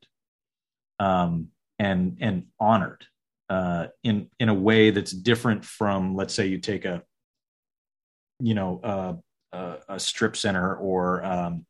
[0.98, 3.06] um, and and honored
[3.48, 7.02] uh, in in a way that's different from let's say you take a
[8.40, 9.14] you know uh,
[9.88, 11.66] a, strip center or um,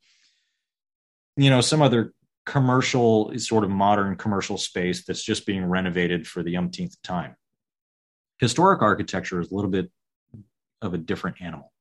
[1.36, 2.12] you know some other
[2.46, 7.36] commercial sort of modern commercial space that's just being renovated for the umpteenth time.
[8.38, 9.90] Historic architecture is a little bit
[10.82, 11.72] of a different animal.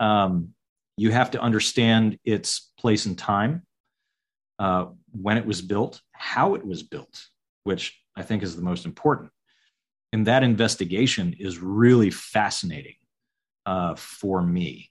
[0.00, 0.54] Um,
[0.96, 3.62] you have to understand its place and time
[4.58, 7.26] uh, when it was built how it was built
[7.66, 9.30] which i think is the most important.
[10.12, 12.94] And that investigation is really fascinating
[13.66, 14.90] uh, for me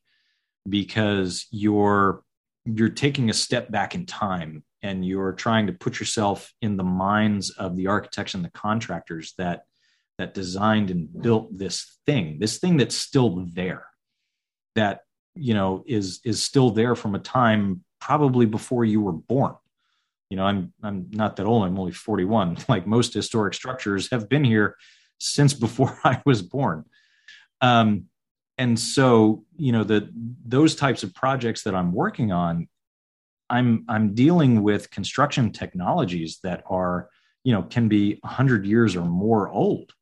[0.69, 2.21] because you're
[2.65, 6.83] you're taking a step back in time and you're trying to put yourself in the
[6.83, 9.63] minds of the architects and the contractors that
[10.17, 13.85] that designed and built this thing this thing that's still there
[14.75, 15.01] that
[15.35, 19.55] you know is is still there from a time probably before you were born.
[20.29, 24.27] You know i'm i'm not that old i'm only 41 like most historic structures have
[24.27, 24.75] been here
[25.19, 26.85] since before i was born.
[27.61, 28.05] Um
[28.57, 30.09] and so you know the
[30.45, 32.67] those types of projects that i'm working on
[33.49, 37.09] i'm i'm dealing with construction technologies that are
[37.43, 39.93] you know can be 100 years or more old.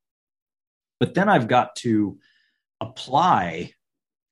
[1.00, 2.18] But then i've got to
[2.80, 3.74] apply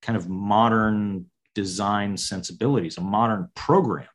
[0.02, 4.08] kind of modern design sensibilities a modern program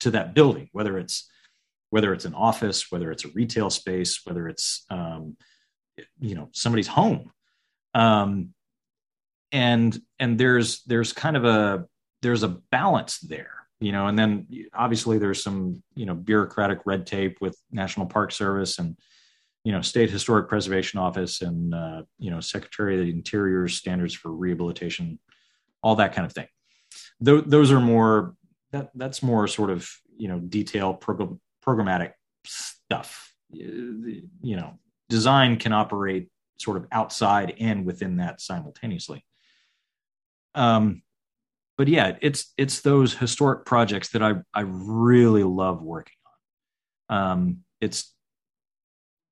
[0.00, 1.30] to that building whether it's
[1.88, 5.36] whether it's an office whether it's a retail space whether it's um,
[6.20, 7.32] you know somebody's home.
[7.94, 8.53] Um,
[9.54, 11.86] and and there's there's kind of a
[12.20, 17.06] there's a balance there you know and then obviously there's some you know bureaucratic red
[17.06, 18.98] tape with national park service and
[19.64, 24.12] you know state historic preservation office and uh, you know secretary of the interior standards
[24.12, 25.18] for rehabilitation
[25.84, 26.48] all that kind of thing.
[27.24, 28.34] Th- those are more
[28.72, 32.12] that that's more sort of you know detail program, programmatic
[32.44, 33.32] stuff.
[33.50, 34.78] You know
[35.10, 36.28] design can operate
[36.58, 39.24] sort of outside and within that simultaneously
[40.54, 41.02] um
[41.76, 46.16] but yeah it's it's those historic projects that i i really love working
[47.10, 47.16] on.
[47.16, 48.14] Um it's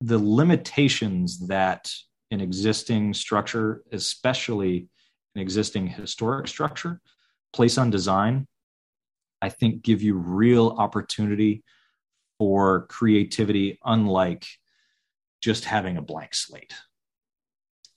[0.00, 1.92] the limitations that
[2.30, 4.88] an existing structure especially
[5.34, 7.00] an existing historic structure
[7.52, 8.46] place on design
[9.40, 11.62] i think give you real opportunity
[12.38, 14.46] for creativity unlike
[15.42, 16.72] just having a blank slate.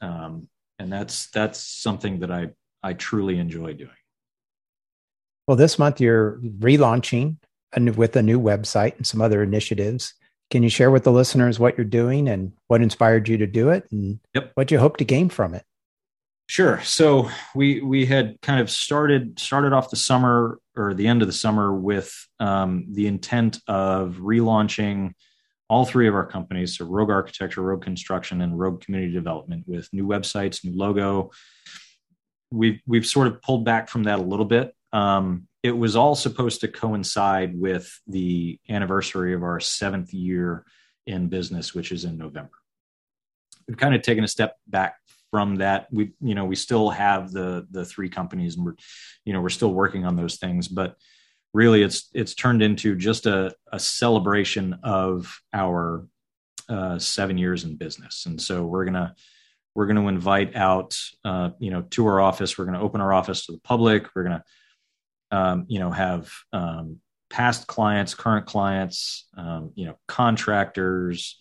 [0.01, 2.49] Um, and that's that's something that i
[2.85, 3.89] i truly enjoy doing
[5.47, 7.37] well this month you're relaunching
[7.95, 10.13] with a new website and some other initiatives
[10.51, 13.69] can you share with the listeners what you're doing and what inspired you to do
[13.69, 14.51] it and yep.
[14.53, 15.65] what you hope to gain from it
[16.47, 16.79] Sure.
[16.81, 21.27] So we we had kind of started started off the summer or the end of
[21.27, 25.13] the summer with um, the intent of relaunching
[25.69, 29.89] all three of our companies, so Rogue Architecture, Rogue Construction, and Rogue Community Development, with
[29.91, 31.31] new websites, new logo.
[32.51, 34.73] We've we've sort of pulled back from that a little bit.
[34.93, 40.63] Um, it was all supposed to coincide with the anniversary of our seventh year
[41.07, 42.51] in business, which is in November.
[43.67, 44.95] We've kind of taken a step back
[45.35, 48.75] from that we you know we still have the the three companies and we're
[49.25, 50.95] you know we're still working on those things but
[51.53, 56.07] really it's it's turned into just a, a celebration of our
[56.69, 59.13] uh, seven years in business and so we're gonna
[59.75, 63.01] we're going to invite out uh, you know to our office we're going to open
[63.01, 66.99] our office to the public we're going to um, you know have um,
[67.29, 71.37] past clients current clients um, you know contractors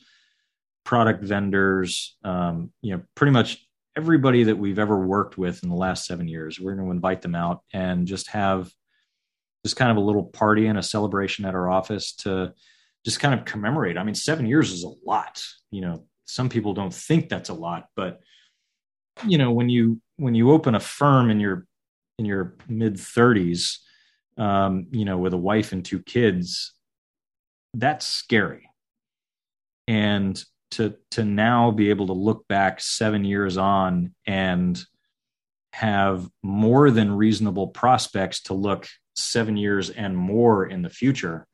[0.84, 3.64] product vendors um, you know pretty much
[3.96, 6.58] everybody that we've ever worked with in the last seven years.
[6.58, 8.70] We're going to invite them out and just have
[9.64, 12.52] just kind of a little party and a celebration at our office to
[13.04, 13.96] just kind of commemorate.
[13.96, 15.42] I mean, seven years is a lot.
[15.70, 18.20] You know, some people don't think that's a lot, but
[19.26, 21.66] you know, when you when you open a firm in your
[22.18, 23.80] in your mid thirties,
[24.36, 26.72] um, you know, with a wife and two kids,
[27.74, 28.68] that's scary.
[29.86, 34.82] And to to now be able to look back seven years on and
[35.72, 41.46] have more than reasonable prospects to look seven years and more in the future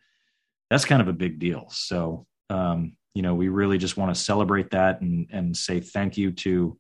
[0.71, 4.21] that's kind of a big deal so um, you know we really just want to
[4.21, 6.79] celebrate that and and say thank you to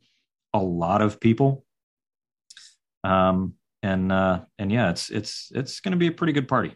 [0.55, 1.65] a lot of people
[3.05, 6.75] um, and uh, and yeah it's it's it's going to be a pretty good party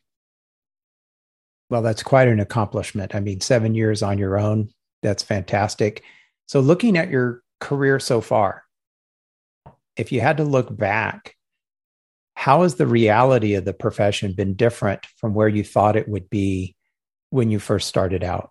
[1.70, 4.68] well that's quite an accomplishment i mean seven years on your own
[5.04, 6.02] that's fantastic.
[6.46, 8.64] So, looking at your career so far,
[9.96, 11.36] if you had to look back,
[12.34, 16.28] how has the reality of the profession been different from where you thought it would
[16.30, 16.74] be
[17.30, 18.50] when you first started out?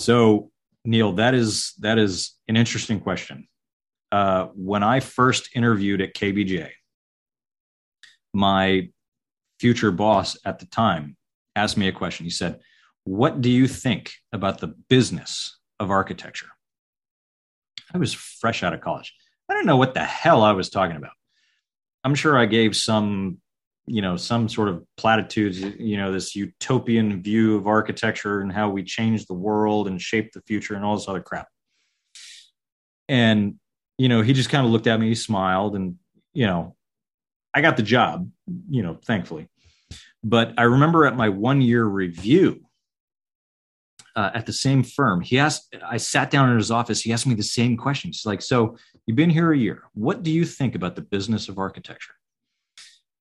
[0.00, 0.50] So,
[0.84, 3.46] Neil, that is that is an interesting question.
[4.10, 6.70] Uh, when I first interviewed at KBJ,
[8.32, 8.88] my
[9.60, 11.16] future boss at the time
[11.54, 12.24] asked me a question.
[12.24, 12.60] He said,
[13.04, 16.48] what do you think about the business of architecture?
[17.92, 19.14] I was fresh out of college.
[19.48, 21.12] I don't know what the hell I was talking about.
[22.04, 23.38] I'm sure I gave some,
[23.90, 28.70] you know, some sort of platitudes, you know, this utopian view of architecture and how
[28.70, 31.48] we change the world and shape the future and all this other crap.
[33.08, 33.56] And,
[33.98, 35.96] you know, he just kind of looked at me, he smiled, and,
[36.32, 36.76] you know,
[37.52, 38.30] I got the job,
[38.68, 39.48] you know, thankfully.
[40.22, 42.64] But I remember at my one year review,
[44.14, 45.20] uh, at the same firm.
[45.20, 47.00] He asked, I sat down in his office.
[47.00, 48.76] He asked me the same questions like, So
[49.06, 49.84] you've been here a year.
[49.94, 52.14] What do you think about the business of architecture?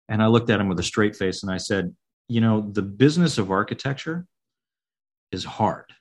[0.09, 1.95] And I looked at him with a straight face and I said,
[2.27, 4.25] You know, the business of architecture
[5.31, 5.93] is hard.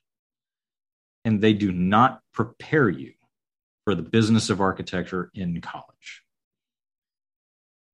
[1.24, 3.12] And they do not prepare you
[3.84, 6.22] for the business of architecture in college.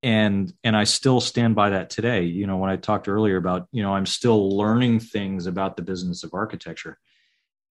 [0.01, 2.23] And and i still stand by that today.
[2.23, 5.81] You know when i talked earlier about you know i'm still learning things about the
[5.81, 6.99] business of architecture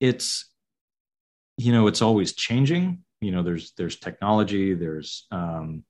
[0.01, 0.49] it's
[1.57, 3.05] you know it's always changing.
[3.20, 5.84] You know there's there's technology there's um,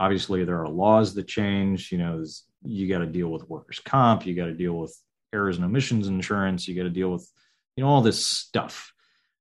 [0.00, 2.24] obviously there are laws that change you know
[2.64, 4.96] you got to deal with workers comp you got to deal with
[5.32, 7.30] errors and omissions insurance you got to deal with
[7.76, 8.92] you know all this stuff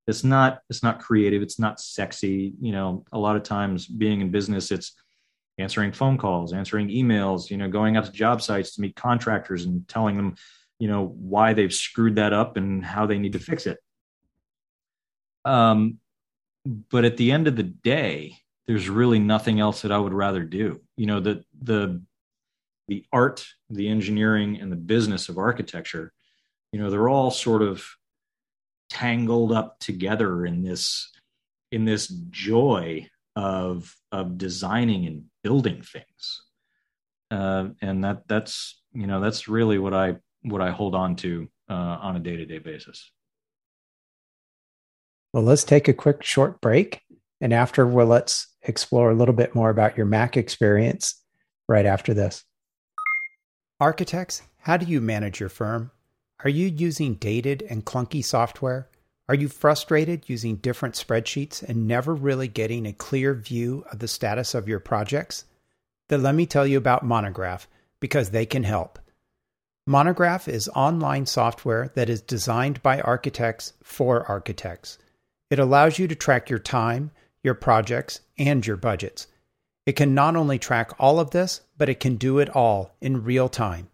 [0.05, 4.22] it's not it's not creative it's not sexy you know a lot of times being
[4.22, 4.93] in business it's
[5.60, 9.66] answering phone calls, answering emails, you know, going out to job sites to meet contractors
[9.66, 10.36] and telling them,
[10.80, 13.78] you know, why they've screwed that up and how they need to fix it.
[15.45, 15.97] Um,
[16.89, 18.38] but at the end of the day,
[18.70, 20.80] there's really nothing else that I would rather do.
[20.95, 22.03] You know, the the
[22.88, 26.13] the art, the engineering, and the business of architecture,
[26.72, 27.84] you know, they're all sort of
[28.91, 31.11] tangled up together in this
[31.72, 36.43] in this joy of of designing and building things.
[37.32, 41.49] Uh, and that that's you know that's really what i what i hold on to
[41.72, 43.09] uh, on a day-to-day basis.
[45.34, 47.01] Well let's take a quick short break.
[47.41, 51.22] And after well let's explore a little bit more about your mac experience
[51.68, 52.43] right after this
[53.80, 55.91] architects how do you manage your firm
[56.43, 58.89] are you using dated and clunky software
[59.30, 64.07] are you frustrated using different spreadsheets and never really getting a clear view of the
[64.07, 65.45] status of your projects?
[66.07, 67.68] Then let me tell you about Monograph
[67.99, 68.97] because they can help.
[69.86, 74.97] Monograph is online software that is designed by architects for architects.
[75.51, 77.12] It allows you to track your time,
[77.44, 79.28] your projects, and your budgets.
[79.86, 83.24] It can not only track all of this, but it can do it all in
[83.24, 83.90] real time.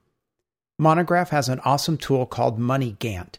[0.77, 3.37] Monograph has an awesome tool called Money Gantt.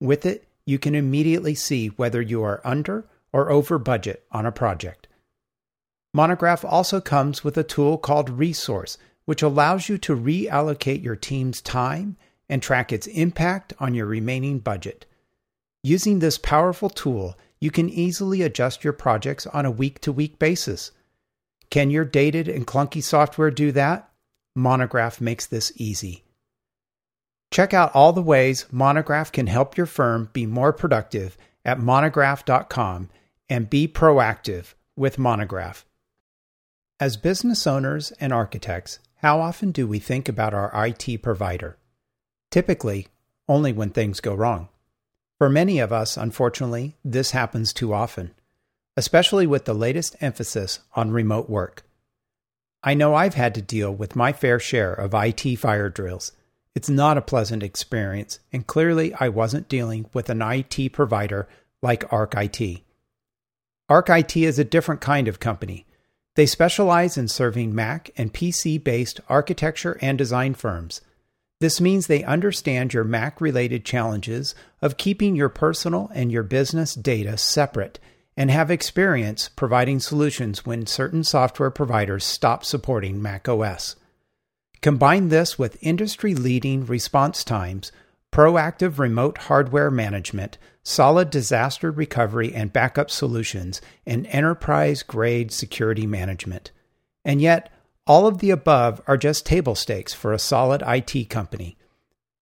[0.00, 4.52] With it, you can immediately see whether you are under or over budget on a
[4.52, 5.08] project.
[6.14, 11.60] Monograph also comes with a tool called Resource, which allows you to reallocate your team's
[11.60, 12.16] time
[12.48, 15.04] and track its impact on your remaining budget.
[15.82, 20.38] Using this powerful tool, you can easily adjust your projects on a week to week
[20.38, 20.92] basis.
[21.70, 24.10] Can your dated and clunky software do that?
[24.54, 26.24] Monograph makes this easy.
[27.50, 33.08] Check out all the ways Monograph can help your firm be more productive at monograph.com
[33.48, 35.84] and be proactive with Monograph.
[37.00, 41.76] As business owners and architects, how often do we think about our IT provider?
[42.50, 43.08] Typically,
[43.48, 44.68] only when things go wrong.
[45.38, 48.34] For many of us, unfortunately, this happens too often,
[48.96, 51.84] especially with the latest emphasis on remote work.
[52.82, 56.32] I know I've had to deal with my fair share of IT fire drills
[56.78, 61.48] it's not a pleasant experience, and clearly I wasn't dealing with an IT provider
[61.82, 62.82] like Arc IT.
[63.88, 65.86] Arc IT is a different kind of company.
[66.36, 71.00] They specialize in serving Mac and PC based architecture and design firms.
[71.60, 76.94] This means they understand your Mac related challenges of keeping your personal and your business
[76.94, 77.98] data separate
[78.36, 83.96] and have experience providing solutions when certain software providers stop supporting Mac OS.
[84.80, 87.90] Combine this with industry leading response times,
[88.30, 96.70] proactive remote hardware management, solid disaster recovery and backup solutions, and enterprise grade security management.
[97.24, 97.72] And yet,
[98.08, 101.76] all of the above are just table stakes for a solid IT company.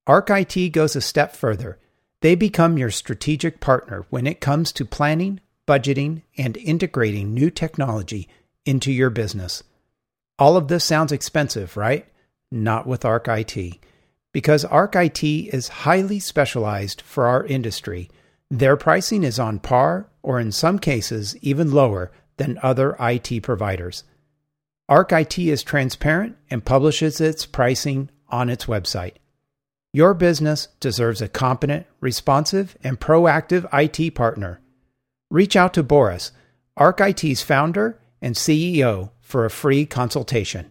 [0.07, 1.79] Arc IT goes a step further.
[2.23, 8.29] They become your strategic partner when it comes to planning, budgeting, and integrating new technology
[8.65, 9.63] into your business.
[10.39, 12.07] All of this sounds expensive, right?
[12.51, 13.79] not with Arc IT.
[14.33, 18.11] Because Arc IT is highly specialized for our industry,
[18.51, 24.05] their pricing is on par or in some cases even lower than other IT providers.
[24.89, 29.15] Arc IT is transparent and publishes its pricing on its website.
[29.93, 34.61] Your business deserves a competent, responsive, and proactive IT partner.
[35.31, 36.33] Reach out to Boris,
[36.77, 40.71] Arc IT's founder and CEO, for a free consultation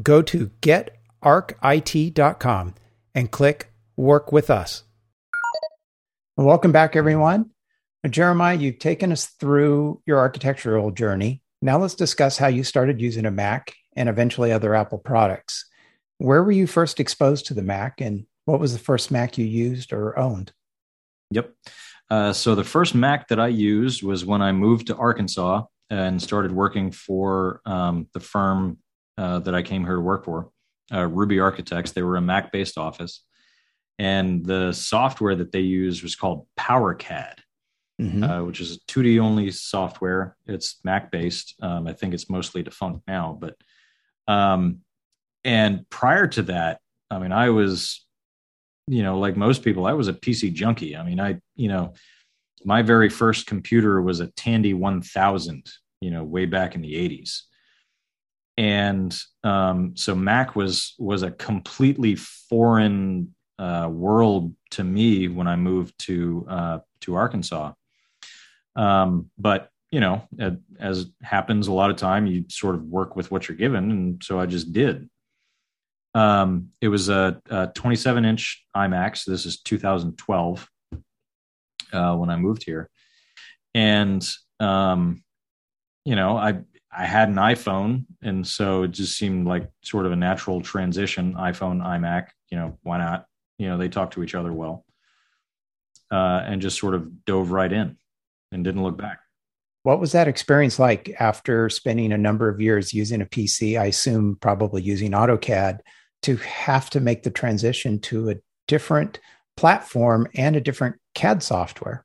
[0.00, 2.74] go to getarcit.com
[3.14, 4.84] and click Work with Us.
[6.36, 7.50] Welcome back, everyone.
[8.08, 11.41] Jeremiah, you've taken us through your architectural journey.
[11.64, 15.64] Now let's discuss how you started using a Mac and eventually other Apple products.
[16.18, 19.46] Where were you first exposed to the Mac and what was the first Mac you
[19.46, 20.52] used or owned?
[21.30, 21.52] Yep.
[22.10, 26.20] Uh, so the first Mac that I used was when I moved to Arkansas and
[26.20, 28.78] started working for um, the firm
[29.16, 30.50] uh, that I came here to work for,
[30.92, 31.92] uh, Ruby Architects.
[31.92, 33.22] They were a Mac based office.
[34.00, 37.34] And the software that they used was called PowerCAD,
[38.02, 38.24] mm-hmm.
[38.24, 40.36] uh, which is a 2D only software.
[40.46, 41.54] It's Mac based.
[41.62, 43.38] Um, I think it's mostly defunct now.
[43.40, 43.56] But,
[44.28, 44.80] um,
[45.44, 46.80] and prior to that,
[47.10, 48.04] I mean, I was,
[48.86, 50.96] you know, like most people, I was a PC junkie.
[50.96, 51.94] I mean, I, you know,
[52.64, 55.66] my very first computer was a Tandy 1000,
[56.00, 57.42] you know, way back in the 80s
[58.58, 65.56] and um, so Mac was was a completely foreign uh, world to me when I
[65.56, 67.72] moved to uh, to Arkansas.
[68.76, 70.22] Um, but you know,
[70.80, 74.22] as happens a lot of time, you sort of work with what you're given, and
[74.24, 75.08] so I just did.
[76.14, 79.24] Um, it was a, a 27 inch iMac.
[79.24, 80.68] This is 2012
[81.92, 82.88] uh, when I moved here,
[83.74, 84.26] and
[84.60, 85.22] um,
[86.04, 86.60] you know, I
[86.90, 91.34] I had an iPhone, and so it just seemed like sort of a natural transition.
[91.34, 93.26] iPhone, iMac, you know, why not?
[93.58, 94.84] You know, they talk to each other well.
[96.10, 97.96] uh, and just sort of dove right in
[98.52, 99.18] and didn't look back.
[99.82, 103.80] What was that experience like after spending a number of years using a PC?
[103.80, 105.80] I assume probably using AutoCAD
[106.22, 108.36] to have to make the transition to a
[108.68, 109.18] different
[109.56, 112.04] platform and a different CAD software.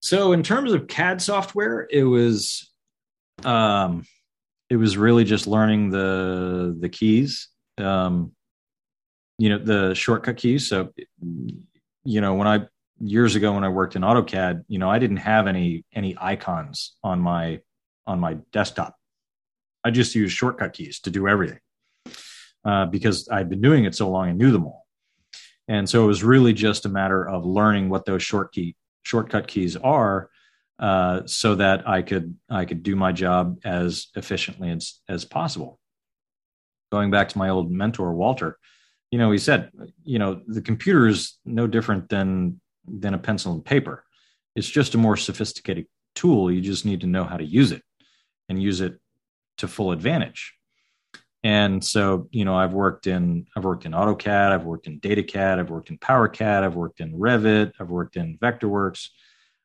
[0.00, 2.70] So, in terms of CAD software, it was
[3.44, 4.04] um,
[4.68, 7.48] it was really just learning the the keys,
[7.78, 8.32] um,
[9.38, 10.68] you know, the shortcut keys.
[10.68, 10.92] So,
[12.04, 12.66] you know, when I
[13.02, 16.96] years ago when I worked in AutoCAD, you know, I didn't have any any icons
[17.02, 17.60] on my
[18.06, 18.96] on my desktop.
[19.84, 21.58] I just used shortcut keys to do everything
[22.64, 24.86] uh, because I'd been doing it so long and knew them all.
[25.68, 29.48] And so it was really just a matter of learning what those short key shortcut
[29.48, 30.30] keys are,
[30.78, 35.80] uh, so that I could I could do my job as efficiently as as possible.
[36.90, 38.58] Going back to my old mentor Walter,
[39.10, 39.70] you know, he said,
[40.04, 44.04] you know, the computer is no different than than a pencil and paper.
[44.54, 46.50] It's just a more sophisticated tool.
[46.50, 47.82] You just need to know how to use it
[48.48, 48.98] and use it
[49.58, 50.54] to full advantage.
[51.44, 55.58] And so, you know, I've worked in I've worked in AutoCAD, I've worked in DataCAD,
[55.58, 59.08] I've worked in PowerCAD, I've worked in Revit, I've worked in VectorWorks.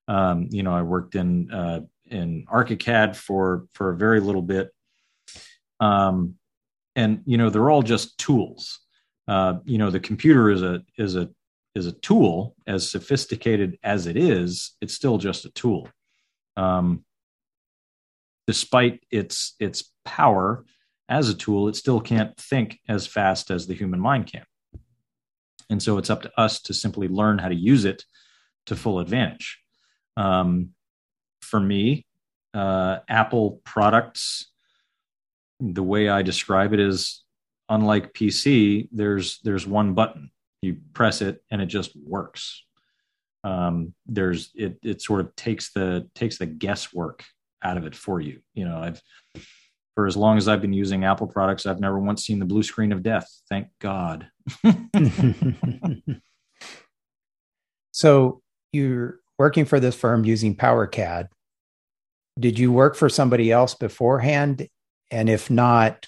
[0.08, 4.72] Um, you know, I worked in uh, in ArchiCAD for for a very little bit.
[5.80, 6.36] Um,
[6.96, 8.80] and you know, they're all just tools.
[9.28, 11.30] Uh, you know, the computer is a is a
[11.78, 15.88] is a tool, as sophisticated as it is, it's still just a tool.
[16.58, 17.06] Um,
[18.48, 20.66] despite its its power
[21.08, 24.44] as a tool, it still can't think as fast as the human mind can.
[25.70, 28.04] And so it's up to us to simply learn how to use it
[28.66, 29.60] to full advantage.
[30.16, 30.72] Um,
[31.42, 32.06] for me,
[32.54, 34.52] uh, Apple products,
[35.60, 37.24] the way I describe it is
[37.70, 42.64] unlike PC, there's there's one button you press it and it just works.
[43.44, 47.24] Um, there's it it sort of takes the takes the guesswork
[47.64, 48.42] out of it for you.
[48.54, 49.02] You know i've
[49.96, 52.64] for as long as i've been using apple products i've never once seen the blue
[52.64, 53.28] screen of death.
[53.50, 54.28] Thank god.
[57.98, 58.44] So
[58.74, 61.30] you're working for this firm using powercad.
[62.40, 64.68] Did you work for somebody else beforehand?
[65.10, 66.06] And if not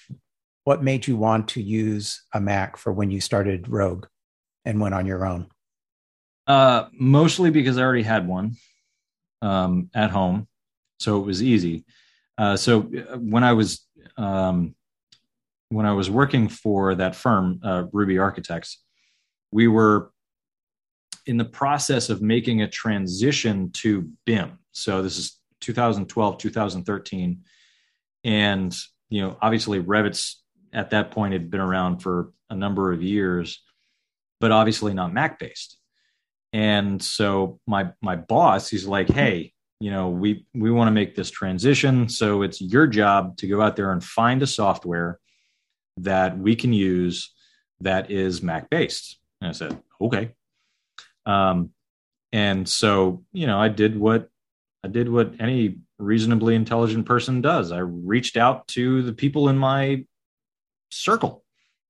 [0.62, 4.06] what made you want to use a mac for when you started rogue
[4.64, 5.46] and went on your own?
[6.46, 8.56] Uh, mostly because I already had one
[9.42, 10.48] um, at home,
[10.98, 11.84] so it was easy.
[12.36, 13.86] Uh, so uh, when I was
[14.16, 14.74] um,
[15.68, 18.82] when I was working for that firm, uh, Ruby Architects,
[19.52, 20.10] we were
[21.26, 24.58] in the process of making a transition to BIM.
[24.72, 27.44] So this is 2012, 2013,
[28.24, 28.76] and
[29.08, 30.42] you know, obviously Revit's
[30.72, 33.60] at that point had been around for a number of years
[34.40, 35.78] but obviously not Mac based.
[36.52, 41.14] And so my my boss, he's like, hey, you know, we we want to make
[41.14, 42.08] this transition.
[42.08, 45.20] So it's your job to go out there and find a software
[45.98, 47.32] that we can use
[47.80, 49.18] that is Mac based.
[49.40, 50.32] And I said, okay.
[51.26, 51.70] Um,
[52.32, 54.28] and so, you know, I did what
[54.84, 57.70] I did what any reasonably intelligent person does.
[57.70, 60.04] I reached out to the people in my
[60.90, 61.44] circle.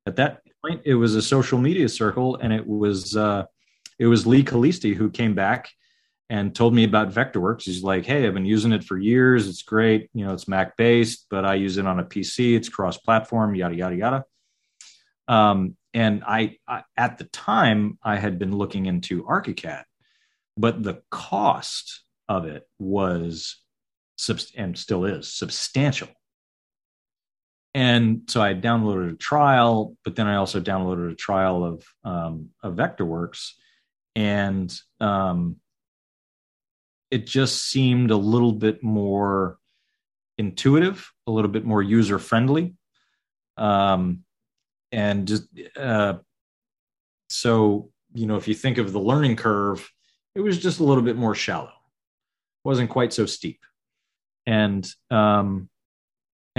[0.07, 3.45] At that point, it was a social media circle, and it was uh,
[3.99, 5.71] it was Lee Calisti who came back
[6.29, 7.63] and told me about VectorWorks.
[7.63, 9.49] He's like, "Hey, I've been using it for years.
[9.49, 10.11] It's great.
[10.15, 12.57] You know, it's Mac based, but I use it on a PC.
[12.57, 13.55] It's cross platform.
[13.55, 14.25] Yada yada yada."
[15.29, 19.85] Um, and I, I, at the time, I had been looking into ArchiCAD,
[20.57, 23.57] but the cost of it was
[24.57, 26.09] and still is substantial
[27.73, 32.51] and so I downloaded a trial, but then I also downloaded a trial of um,
[32.63, 33.53] of VectorWorks,
[34.17, 35.57] and um,
[37.11, 39.59] it just seemed a little bit more
[40.37, 42.75] intuitive, a little bit more user friendly,
[43.57, 44.25] um,
[44.91, 45.47] and just
[45.77, 46.15] uh,
[47.29, 49.89] so you know, if you think of the learning curve,
[50.35, 53.61] it was just a little bit more shallow, it wasn't quite so steep,
[54.45, 55.70] and um,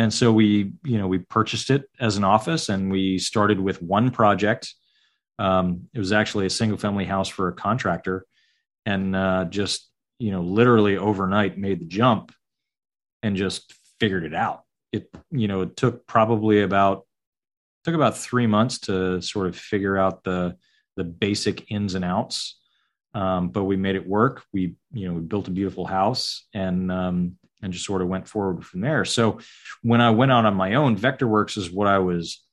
[0.01, 3.83] and so we you know we purchased it as an office and we started with
[3.83, 4.73] one project.
[5.37, 8.25] Um, it was actually a single family house for a contractor
[8.83, 12.31] and uh, just you know literally overnight made the jump
[13.21, 14.63] and just figured it out.
[14.91, 17.05] It you know it took probably about
[17.83, 20.57] took about three months to sort of figure out the
[20.97, 22.59] the basic ins and outs.
[23.13, 24.45] Um, but we made it work.
[24.51, 28.27] We you know we built a beautiful house and um, and just sort of went
[28.27, 29.05] forward from there.
[29.05, 29.39] So
[29.81, 32.43] when I went out on my own, Vectorworks is what I was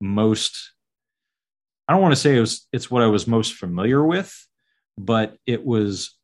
[0.00, 0.72] most
[1.88, 4.34] I don't want to say it was it's what I was most familiar with,
[4.96, 6.16] but it was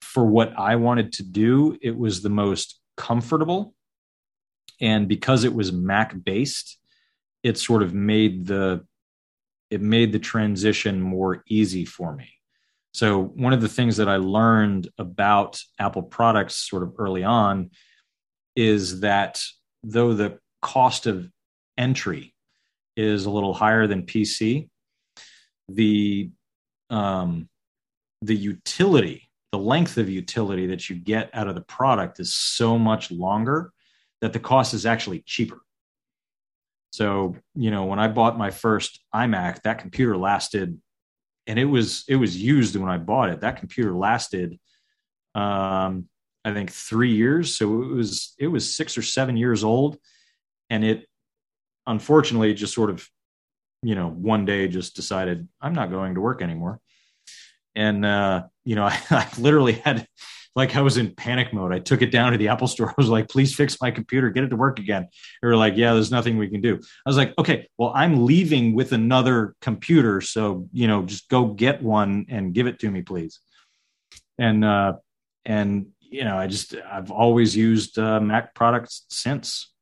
[0.00, 3.74] for what I wanted to do, it was the most comfortable.
[4.80, 6.78] And because it was Mac based,
[7.42, 8.86] it sort of made the
[9.70, 12.30] it made the transition more easy for me.
[12.92, 17.70] So one of the things that I learned about Apple products sort of early on
[18.56, 19.42] is that
[19.82, 21.30] though the cost of
[21.78, 22.34] entry
[22.96, 24.68] is a little higher than PC,
[25.68, 26.30] the
[26.90, 27.48] um,
[28.22, 32.78] the utility, the length of utility that you get out of the product is so
[32.78, 33.72] much longer
[34.20, 35.60] that the cost is actually cheaper.
[36.92, 40.78] So, you know, when I bought my first iMac, that computer lasted
[41.50, 43.40] and it was it was used when I bought it.
[43.40, 44.58] That computer lasted
[45.34, 46.08] um
[46.44, 49.98] I think 3 years, so it was it was 6 or 7 years old
[50.70, 51.06] and it
[51.86, 53.06] unfortunately just sort of
[53.82, 56.80] you know, one day just decided I'm not going to work anymore.
[57.74, 60.06] And uh, you know, I, I literally had
[60.56, 61.72] like I was in panic mode.
[61.72, 62.88] I took it down to the Apple store.
[62.90, 65.06] I was like, please fix my computer, get it to work again.
[65.40, 66.76] They were like, yeah, there's nothing we can do.
[66.76, 70.20] I was like, okay, well, I'm leaving with another computer.
[70.20, 73.40] So, you know, just go get one and give it to me, please.
[74.38, 74.94] And, uh,
[75.44, 79.72] and, you know, I just, I've always used uh, Mac products since.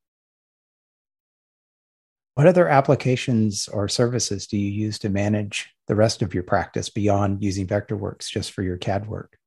[2.34, 6.88] What other applications or services do you use to manage the rest of your practice
[6.88, 9.37] beyond using Vectorworks just for your CAD work?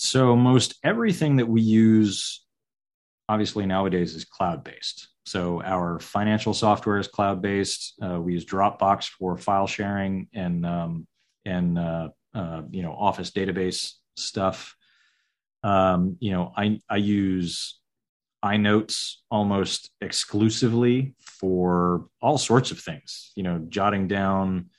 [0.00, 2.46] So, most everything that we use,
[3.28, 5.08] obviously, nowadays is cloud based.
[5.26, 7.94] So, our financial software is cloud based.
[8.00, 11.08] Uh, we use Dropbox for file sharing and, um,
[11.44, 14.76] and uh, uh, you know, Office database stuff.
[15.64, 17.80] Um, you know, I, I use
[18.44, 24.70] iNotes almost exclusively for all sorts of things, you know, jotting down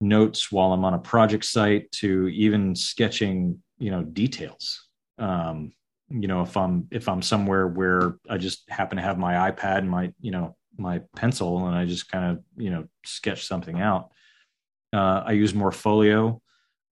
[0.00, 4.86] notes while I'm on a project site to even sketching, you know, details.
[5.18, 5.72] Um,
[6.08, 9.78] you know, if I'm if I'm somewhere where I just happen to have my iPad
[9.78, 13.80] and my, you know, my pencil and I just kind of, you know, sketch something
[13.80, 14.10] out.
[14.92, 16.40] Uh, I use Morpholio,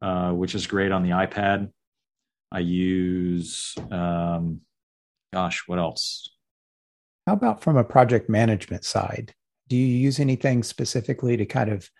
[0.02, 1.70] uh, which is great on the iPad.
[2.50, 4.62] I use um,
[5.32, 6.30] gosh, what else?
[7.26, 9.34] How about from a project management side?
[9.68, 11.90] Do you use anything specifically to kind of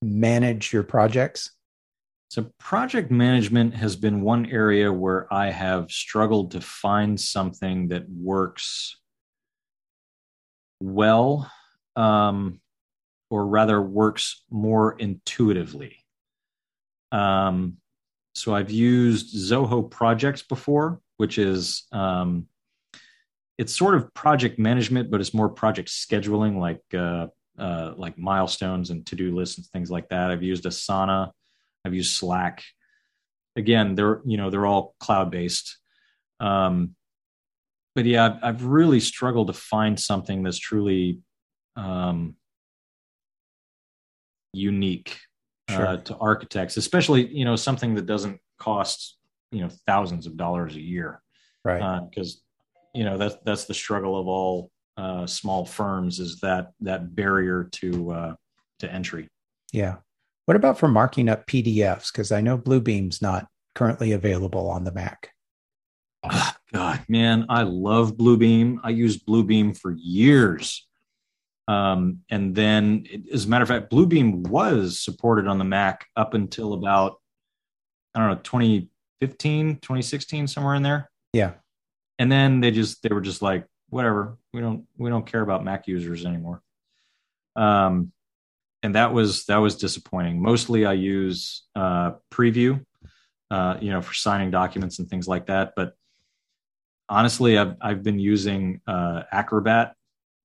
[0.00, 1.50] manage your projects?
[2.30, 8.08] So, project management has been one area where I have struggled to find something that
[8.08, 8.96] works
[10.78, 11.50] well,
[11.96, 12.60] um,
[13.30, 16.04] or rather, works more intuitively.
[17.10, 17.78] Um,
[18.36, 22.46] so, I've used Zoho projects before, which is um,
[23.58, 27.26] it's sort of project management, but it's more project scheduling, like uh,
[27.60, 30.30] uh, like milestones and to do lists and things like that.
[30.30, 31.32] I've used Asana,
[31.84, 32.62] I've used Slack.
[33.56, 35.78] Again, they're you know they're all cloud based.
[36.38, 36.94] Um,
[37.94, 41.18] but yeah, I've, I've, really struggled to find something that's truly
[41.76, 42.36] um,
[44.52, 45.18] unique
[45.68, 45.86] uh, sure.
[45.86, 49.18] uh, to architects, especially you know something that doesn't cost
[49.50, 51.20] you know thousands of dollars a year,
[51.64, 52.08] right?
[52.08, 52.42] Because
[52.76, 57.14] uh, you know that's that's the struggle of all uh, small firms is that that
[57.14, 58.34] barrier to uh,
[58.78, 59.28] to entry.
[59.72, 59.96] Yeah.
[60.50, 62.10] What about for marking up PDFs?
[62.10, 63.46] Because I know Bluebeam's not
[63.76, 65.30] currently available on the Mac.
[66.24, 68.80] Oh, God, man, I love Bluebeam.
[68.82, 70.88] I used Bluebeam for years.
[71.68, 76.34] Um, and then, as a matter of fact, Bluebeam was supported on the Mac up
[76.34, 77.20] until about,
[78.16, 81.08] I don't know, 2015, 2016, somewhere in there.
[81.32, 81.52] Yeah
[82.18, 85.64] and then they just they were just like whatever we don't we don't care about
[85.64, 86.60] mac users anymore
[87.56, 88.12] um
[88.82, 90.42] and that was that was disappointing.
[90.42, 92.84] Mostly i use uh preview
[93.50, 95.94] uh you know for signing documents and things like that but
[97.08, 99.94] honestly i've i've been using uh acrobat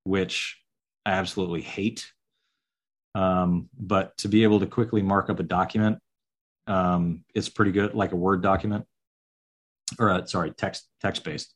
[0.03, 0.59] which
[1.05, 2.11] i absolutely hate.
[3.13, 5.99] Um but to be able to quickly mark up a document
[6.67, 8.86] um it's pretty good like a word document
[9.99, 11.53] or uh, sorry text text based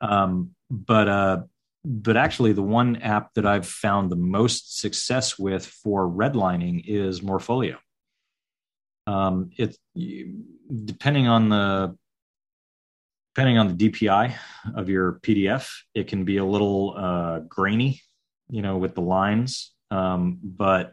[0.00, 1.42] um, but uh,
[1.84, 7.20] but actually, the one app that I've found the most success with for redlining is
[7.20, 7.76] Morpholio.
[9.06, 9.76] Um, it
[10.84, 11.96] depending on the
[13.34, 14.34] depending on the DPI
[14.74, 18.02] of your PDF, it can be a little uh, grainy,
[18.50, 19.72] you know, with the lines.
[19.92, 20.92] Um, but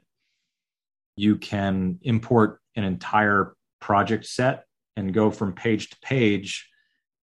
[1.17, 4.65] you can import an entire project set
[4.95, 6.69] and go from page to page,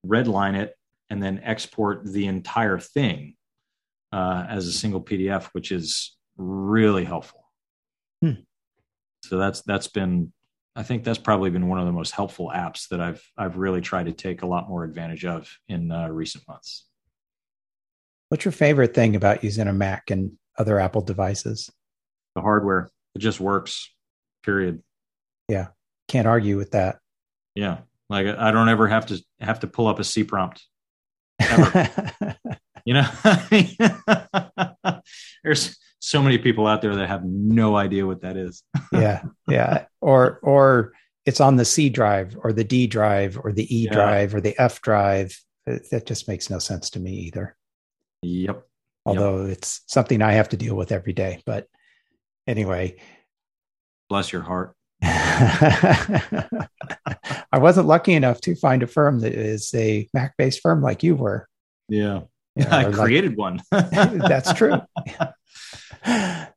[0.04, 0.74] redline it,
[1.08, 3.36] and then export the entire thing
[4.14, 7.50] uh, as a single PDF, which is really helpful.
[8.22, 8.42] Hmm.
[9.24, 10.32] So that's that's been
[10.76, 13.80] I think that's probably been one of the most helpful apps that I've I've really
[13.80, 16.86] tried to take a lot more advantage of in uh, recent months.
[18.28, 21.70] What's your favorite thing about using a Mac and other Apple devices?
[22.36, 22.90] The hardware.
[23.14, 23.92] It just works.
[24.44, 24.82] Period.
[25.48, 25.68] Yeah.
[26.08, 26.98] Can't argue with that.
[27.54, 27.78] Yeah.
[28.08, 30.64] Like I don't ever have to have to pull up a C prompt.
[32.84, 33.08] you know,
[35.44, 38.62] there's so many people out there that have no idea what that is.
[38.92, 39.22] yeah.
[39.48, 39.86] Yeah.
[40.00, 40.92] Or or
[41.24, 43.92] it's on the C drive or the D drive or the E yeah.
[43.92, 45.34] drive or the F drive.
[45.66, 47.56] That just makes no sense to me either.
[48.22, 48.66] Yep.
[49.06, 49.56] Although yep.
[49.56, 51.42] it's something I have to deal with every day.
[51.46, 51.68] But
[52.46, 52.96] anyway.
[54.10, 54.76] Bless your heart.
[55.02, 56.68] I
[57.54, 61.14] wasn't lucky enough to find a firm that is a Mac based firm like you
[61.14, 61.48] were.
[61.88, 62.20] Yeah.
[62.56, 63.60] You know, I created like, one.
[63.70, 64.80] that's true.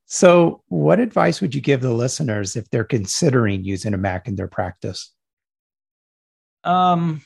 [0.10, 4.36] So, what advice would you give the listeners if they're considering using a Mac in
[4.36, 5.14] their practice?
[6.64, 7.22] Um,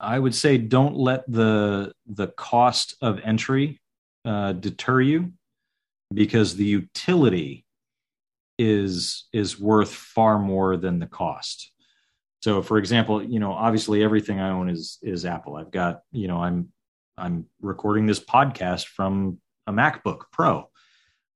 [0.00, 3.80] I would say don't let the the cost of entry
[4.24, 5.32] uh, deter you,
[6.12, 7.66] because the utility
[8.58, 11.70] is is worth far more than the cost.
[12.40, 15.56] So, for example, you know, obviously everything I own is is Apple.
[15.56, 16.68] I've got, you know, I'm
[17.16, 20.68] I'm recording this podcast from a MacBook Pro.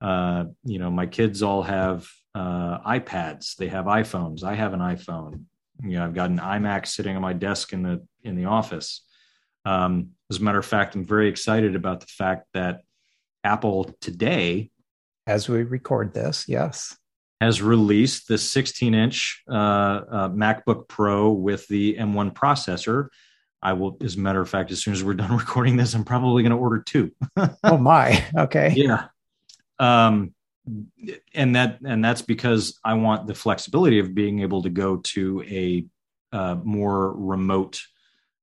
[0.00, 3.56] Uh, you know, my kids all have uh, iPads.
[3.56, 4.42] They have iPhones.
[4.42, 5.44] I have an iPhone
[5.82, 9.02] you know, I've got an iMac sitting on my desk in the in the office.
[9.64, 12.82] Um, as a matter of fact, I'm very excited about the fact that
[13.42, 14.70] Apple today,
[15.26, 16.96] as we record this, yes,
[17.44, 23.08] has released the 16 inch uh, uh, MacBook Pro with the M1 processor.
[23.62, 26.04] I will, as a matter of fact, as soon as we're done recording this, I'm
[26.04, 27.12] probably going to order two.
[27.64, 28.24] oh my!
[28.36, 28.72] Okay.
[28.74, 29.08] Yeah.
[29.78, 30.34] Um,
[31.34, 35.42] and that and that's because I want the flexibility of being able to go to
[35.42, 35.84] a
[36.32, 37.82] uh, more remote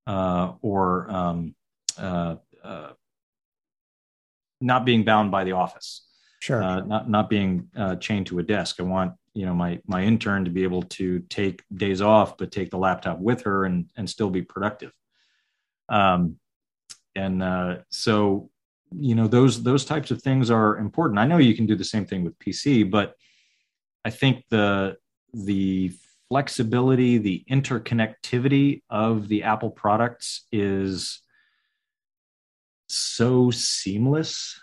[0.05, 1.55] uh, or um,
[1.97, 2.91] uh, uh
[4.61, 6.03] not being bound by the office.
[6.41, 6.61] Sure.
[6.61, 8.79] Uh, not not being uh, chained to a desk.
[8.79, 12.51] I want you know my my intern to be able to take days off, but
[12.51, 14.91] take the laptop with her and and still be productive.
[15.89, 16.37] Um,
[17.15, 18.49] and so
[18.97, 21.83] you know those those types of things are important i know you can do the
[21.83, 23.15] same thing with pc but
[24.03, 24.97] i think the
[25.33, 25.91] the
[26.29, 31.21] flexibility the interconnectivity of the apple products is
[32.87, 34.59] so seamless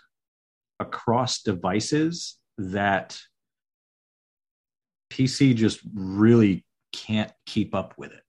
[0.79, 3.19] across devices that
[5.11, 8.23] pc just really can't keep up with it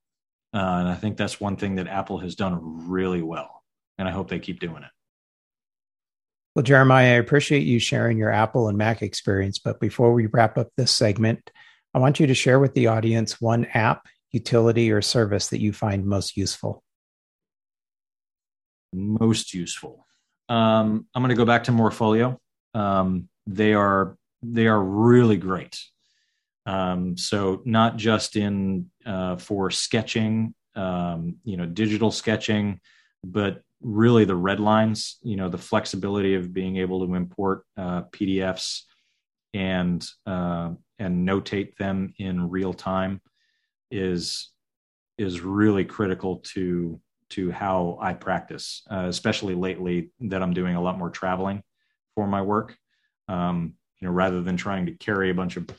[0.53, 3.63] uh, and i think that's one thing that apple has done really well
[3.97, 4.91] and i hope they keep doing it
[6.53, 9.57] well, Jeremiah, I appreciate you sharing your Apple and Mac experience.
[9.57, 11.49] But before we wrap up this segment,
[11.93, 15.71] I want you to share with the audience one app, utility, or service that you
[15.71, 16.83] find most useful.
[18.91, 20.05] Most useful.
[20.51, 22.37] Um, I'm going to go back to Morpholio.
[22.73, 25.79] Um, they are they are really great.
[26.65, 32.81] Um, so not just in uh, for sketching, um, you know, digital sketching,
[33.23, 38.01] but really the red lines, you know, the flexibility of being able to import uh,
[38.11, 38.81] PDFs
[39.53, 43.21] and uh, and notate them in real time
[43.89, 44.49] is
[45.17, 46.99] is really critical to
[47.31, 51.63] to how I practice, uh, especially lately that I'm doing a lot more traveling
[52.15, 52.77] for my work.
[53.27, 55.69] Um, you know, rather than trying to carry a bunch of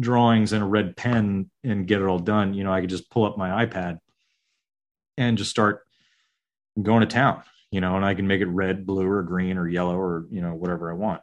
[0.00, 3.10] drawings and a red pen and get it all done, you know, I could just
[3.10, 3.98] pull up my iPad
[5.16, 5.86] and just start
[6.80, 9.68] going to town, you know, and I can make it red, blue, or green, or
[9.68, 11.20] yellow, or you know, whatever I want.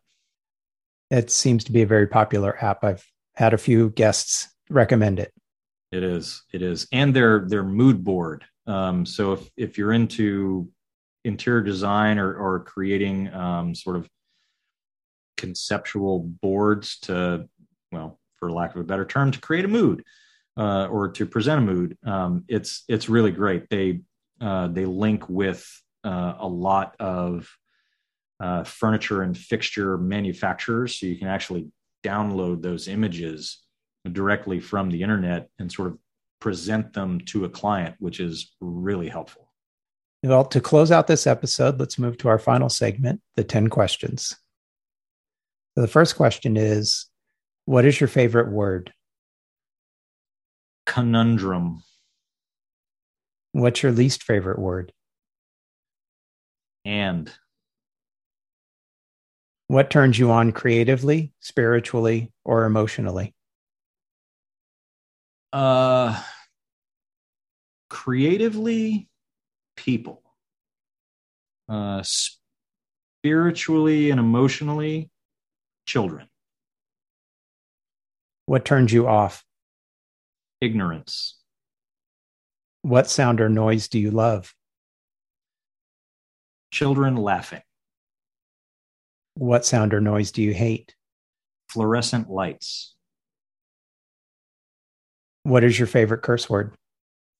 [1.09, 2.83] It seems to be a very popular app.
[2.83, 3.05] I've
[3.35, 5.33] had a few guests recommend it.
[5.91, 6.43] It is.
[6.51, 8.45] It is, and their their mood board.
[8.67, 10.69] Um, so if if you're into
[11.23, 14.09] interior design or or creating um, sort of
[15.37, 17.47] conceptual boards to,
[17.91, 20.03] well, for lack of a better term, to create a mood
[20.57, 23.69] uh, or to present a mood, um, it's it's really great.
[23.69, 24.01] They
[24.41, 25.67] uh, they link with
[26.03, 27.49] uh, a lot of
[28.39, 31.69] uh, furniture and fixture manufacturers, so you can actually
[32.03, 33.59] download those images
[34.11, 35.97] directly from the internet and sort of
[36.39, 39.51] present them to a client, which is really helpful.
[40.23, 44.35] Well, to close out this episode, let's move to our final segment the 10 questions.
[45.75, 47.07] So the first question is
[47.65, 48.91] What is your favorite word?
[50.87, 51.83] Conundrum.
[53.51, 54.91] What's your least favorite word?
[56.83, 57.31] And.
[59.67, 63.34] What turns you on creatively, spiritually, or emotionally?
[65.55, 66.21] Uh,
[67.89, 69.07] creatively,
[69.77, 70.21] people.
[71.69, 72.03] Uh,
[73.23, 75.09] spiritually and emotionally,
[75.85, 76.27] children.
[78.47, 79.45] What turns you off?
[80.59, 81.37] Ignorance.
[82.81, 84.53] What sound or noise do you love?
[86.71, 87.61] Children laughing.
[89.35, 90.95] What sound or noise do you hate?
[91.69, 92.94] Fluorescent lights.
[95.45, 96.73] What is your favorite curse word?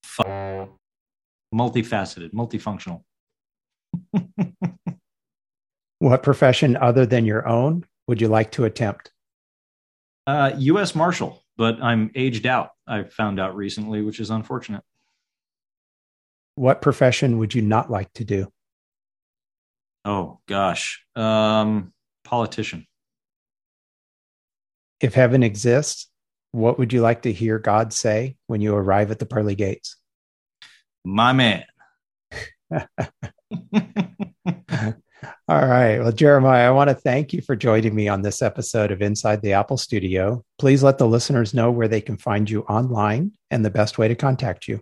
[0.04, 0.68] F-
[1.52, 3.02] multifaceted, multifunctional.
[5.98, 9.10] what profession other than your own would you like to attempt?
[10.24, 10.94] Uh, U.S.
[10.94, 12.70] Marshal, but I'm aged out.
[12.86, 14.84] I found out recently, which is unfortunate.
[16.54, 18.52] What profession would you not like to do?
[20.04, 21.92] Oh gosh, um,
[22.22, 22.86] politician.
[25.00, 26.08] If heaven exists,
[26.56, 29.96] what would you like to hear God say when you arrive at the pearly gates?
[31.04, 31.64] My man.
[35.48, 35.98] All right.
[35.98, 39.42] Well, Jeremiah, I want to thank you for joining me on this episode of Inside
[39.42, 40.42] the Apple Studio.
[40.58, 44.08] Please let the listeners know where they can find you online and the best way
[44.08, 44.80] to contact you.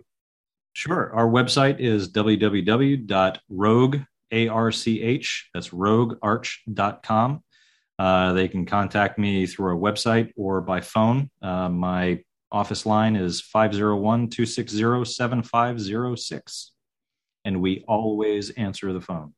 [0.73, 1.11] Sure.
[1.13, 4.05] Our website is www.roguearch,
[5.53, 7.43] that's roguearch.com.
[7.97, 11.29] Uh, they can contact me through our website or by phone.
[11.41, 12.21] Uh, my
[12.51, 16.71] office line is 501 260 7506.
[17.45, 19.33] And we always answer the phone.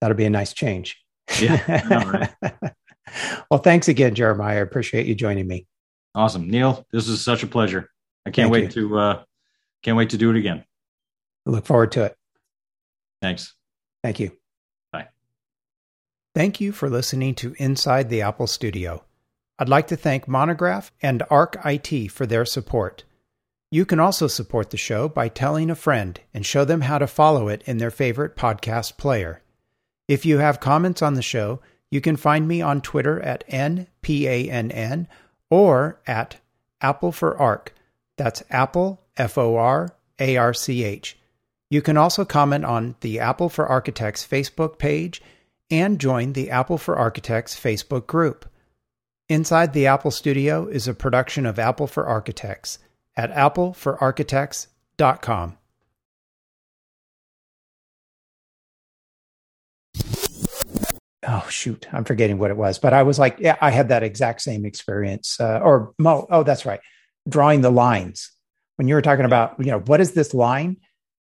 [0.00, 1.02] That'll be a nice change.
[1.40, 2.28] Yeah.
[3.50, 4.58] well, thanks again, Jeremiah.
[4.58, 5.66] I appreciate you joining me.
[6.14, 6.48] Awesome.
[6.48, 7.90] Neil, this is such a pleasure.
[8.26, 8.88] I can't Thank wait you.
[8.88, 9.22] to uh
[9.82, 10.64] can't wait to do it again.
[11.46, 12.16] I look forward to it.
[13.20, 13.54] Thanks.
[14.02, 14.32] Thank you.
[16.34, 19.04] Thank you for listening to Inside the Apple Studio.
[19.56, 23.04] I'd like to thank Monograph and ARC IT for their support.
[23.70, 27.06] You can also support the show by telling a friend and show them how to
[27.06, 29.42] follow it in their favorite podcast player.
[30.08, 35.06] If you have comments on the show, you can find me on Twitter at NPANN
[35.50, 36.38] or at
[36.80, 37.76] Apple for Arc.
[38.16, 41.16] That's Apple, F O R A R C H.
[41.70, 45.22] You can also comment on the Apple for Architects Facebook page
[45.74, 48.48] and join the Apple for Architects Facebook group.
[49.28, 52.78] Inside the Apple Studio is a production of Apple for Architects
[53.16, 55.58] at appleforarchitects.com.
[61.26, 64.02] oh shoot i'm forgetting what it was but i was like yeah i had that
[64.02, 66.80] exact same experience uh, or mo oh that's right
[67.26, 68.30] drawing the lines
[68.76, 70.76] when you were talking about you know what is this line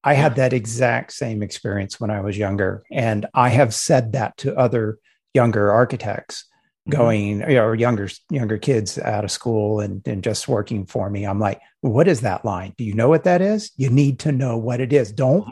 [0.03, 4.35] i had that exact same experience when i was younger and i have said that
[4.37, 4.99] to other
[5.33, 6.45] younger architects
[6.87, 6.97] mm-hmm.
[6.97, 11.09] going you know, or younger younger kids out of school and, and just working for
[11.09, 11.25] me.
[11.25, 12.73] I'm like what is that line?
[12.77, 13.71] Do you know what that is?
[13.75, 15.11] You need to know what it is.
[15.11, 15.45] Don't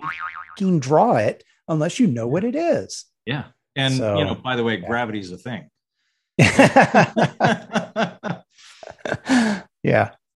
[0.80, 3.06] draw it unless you know what it is.
[3.26, 3.46] Yeah.
[3.76, 4.88] And so, you know, by the way, yeah.
[4.88, 5.70] gravity's a thing.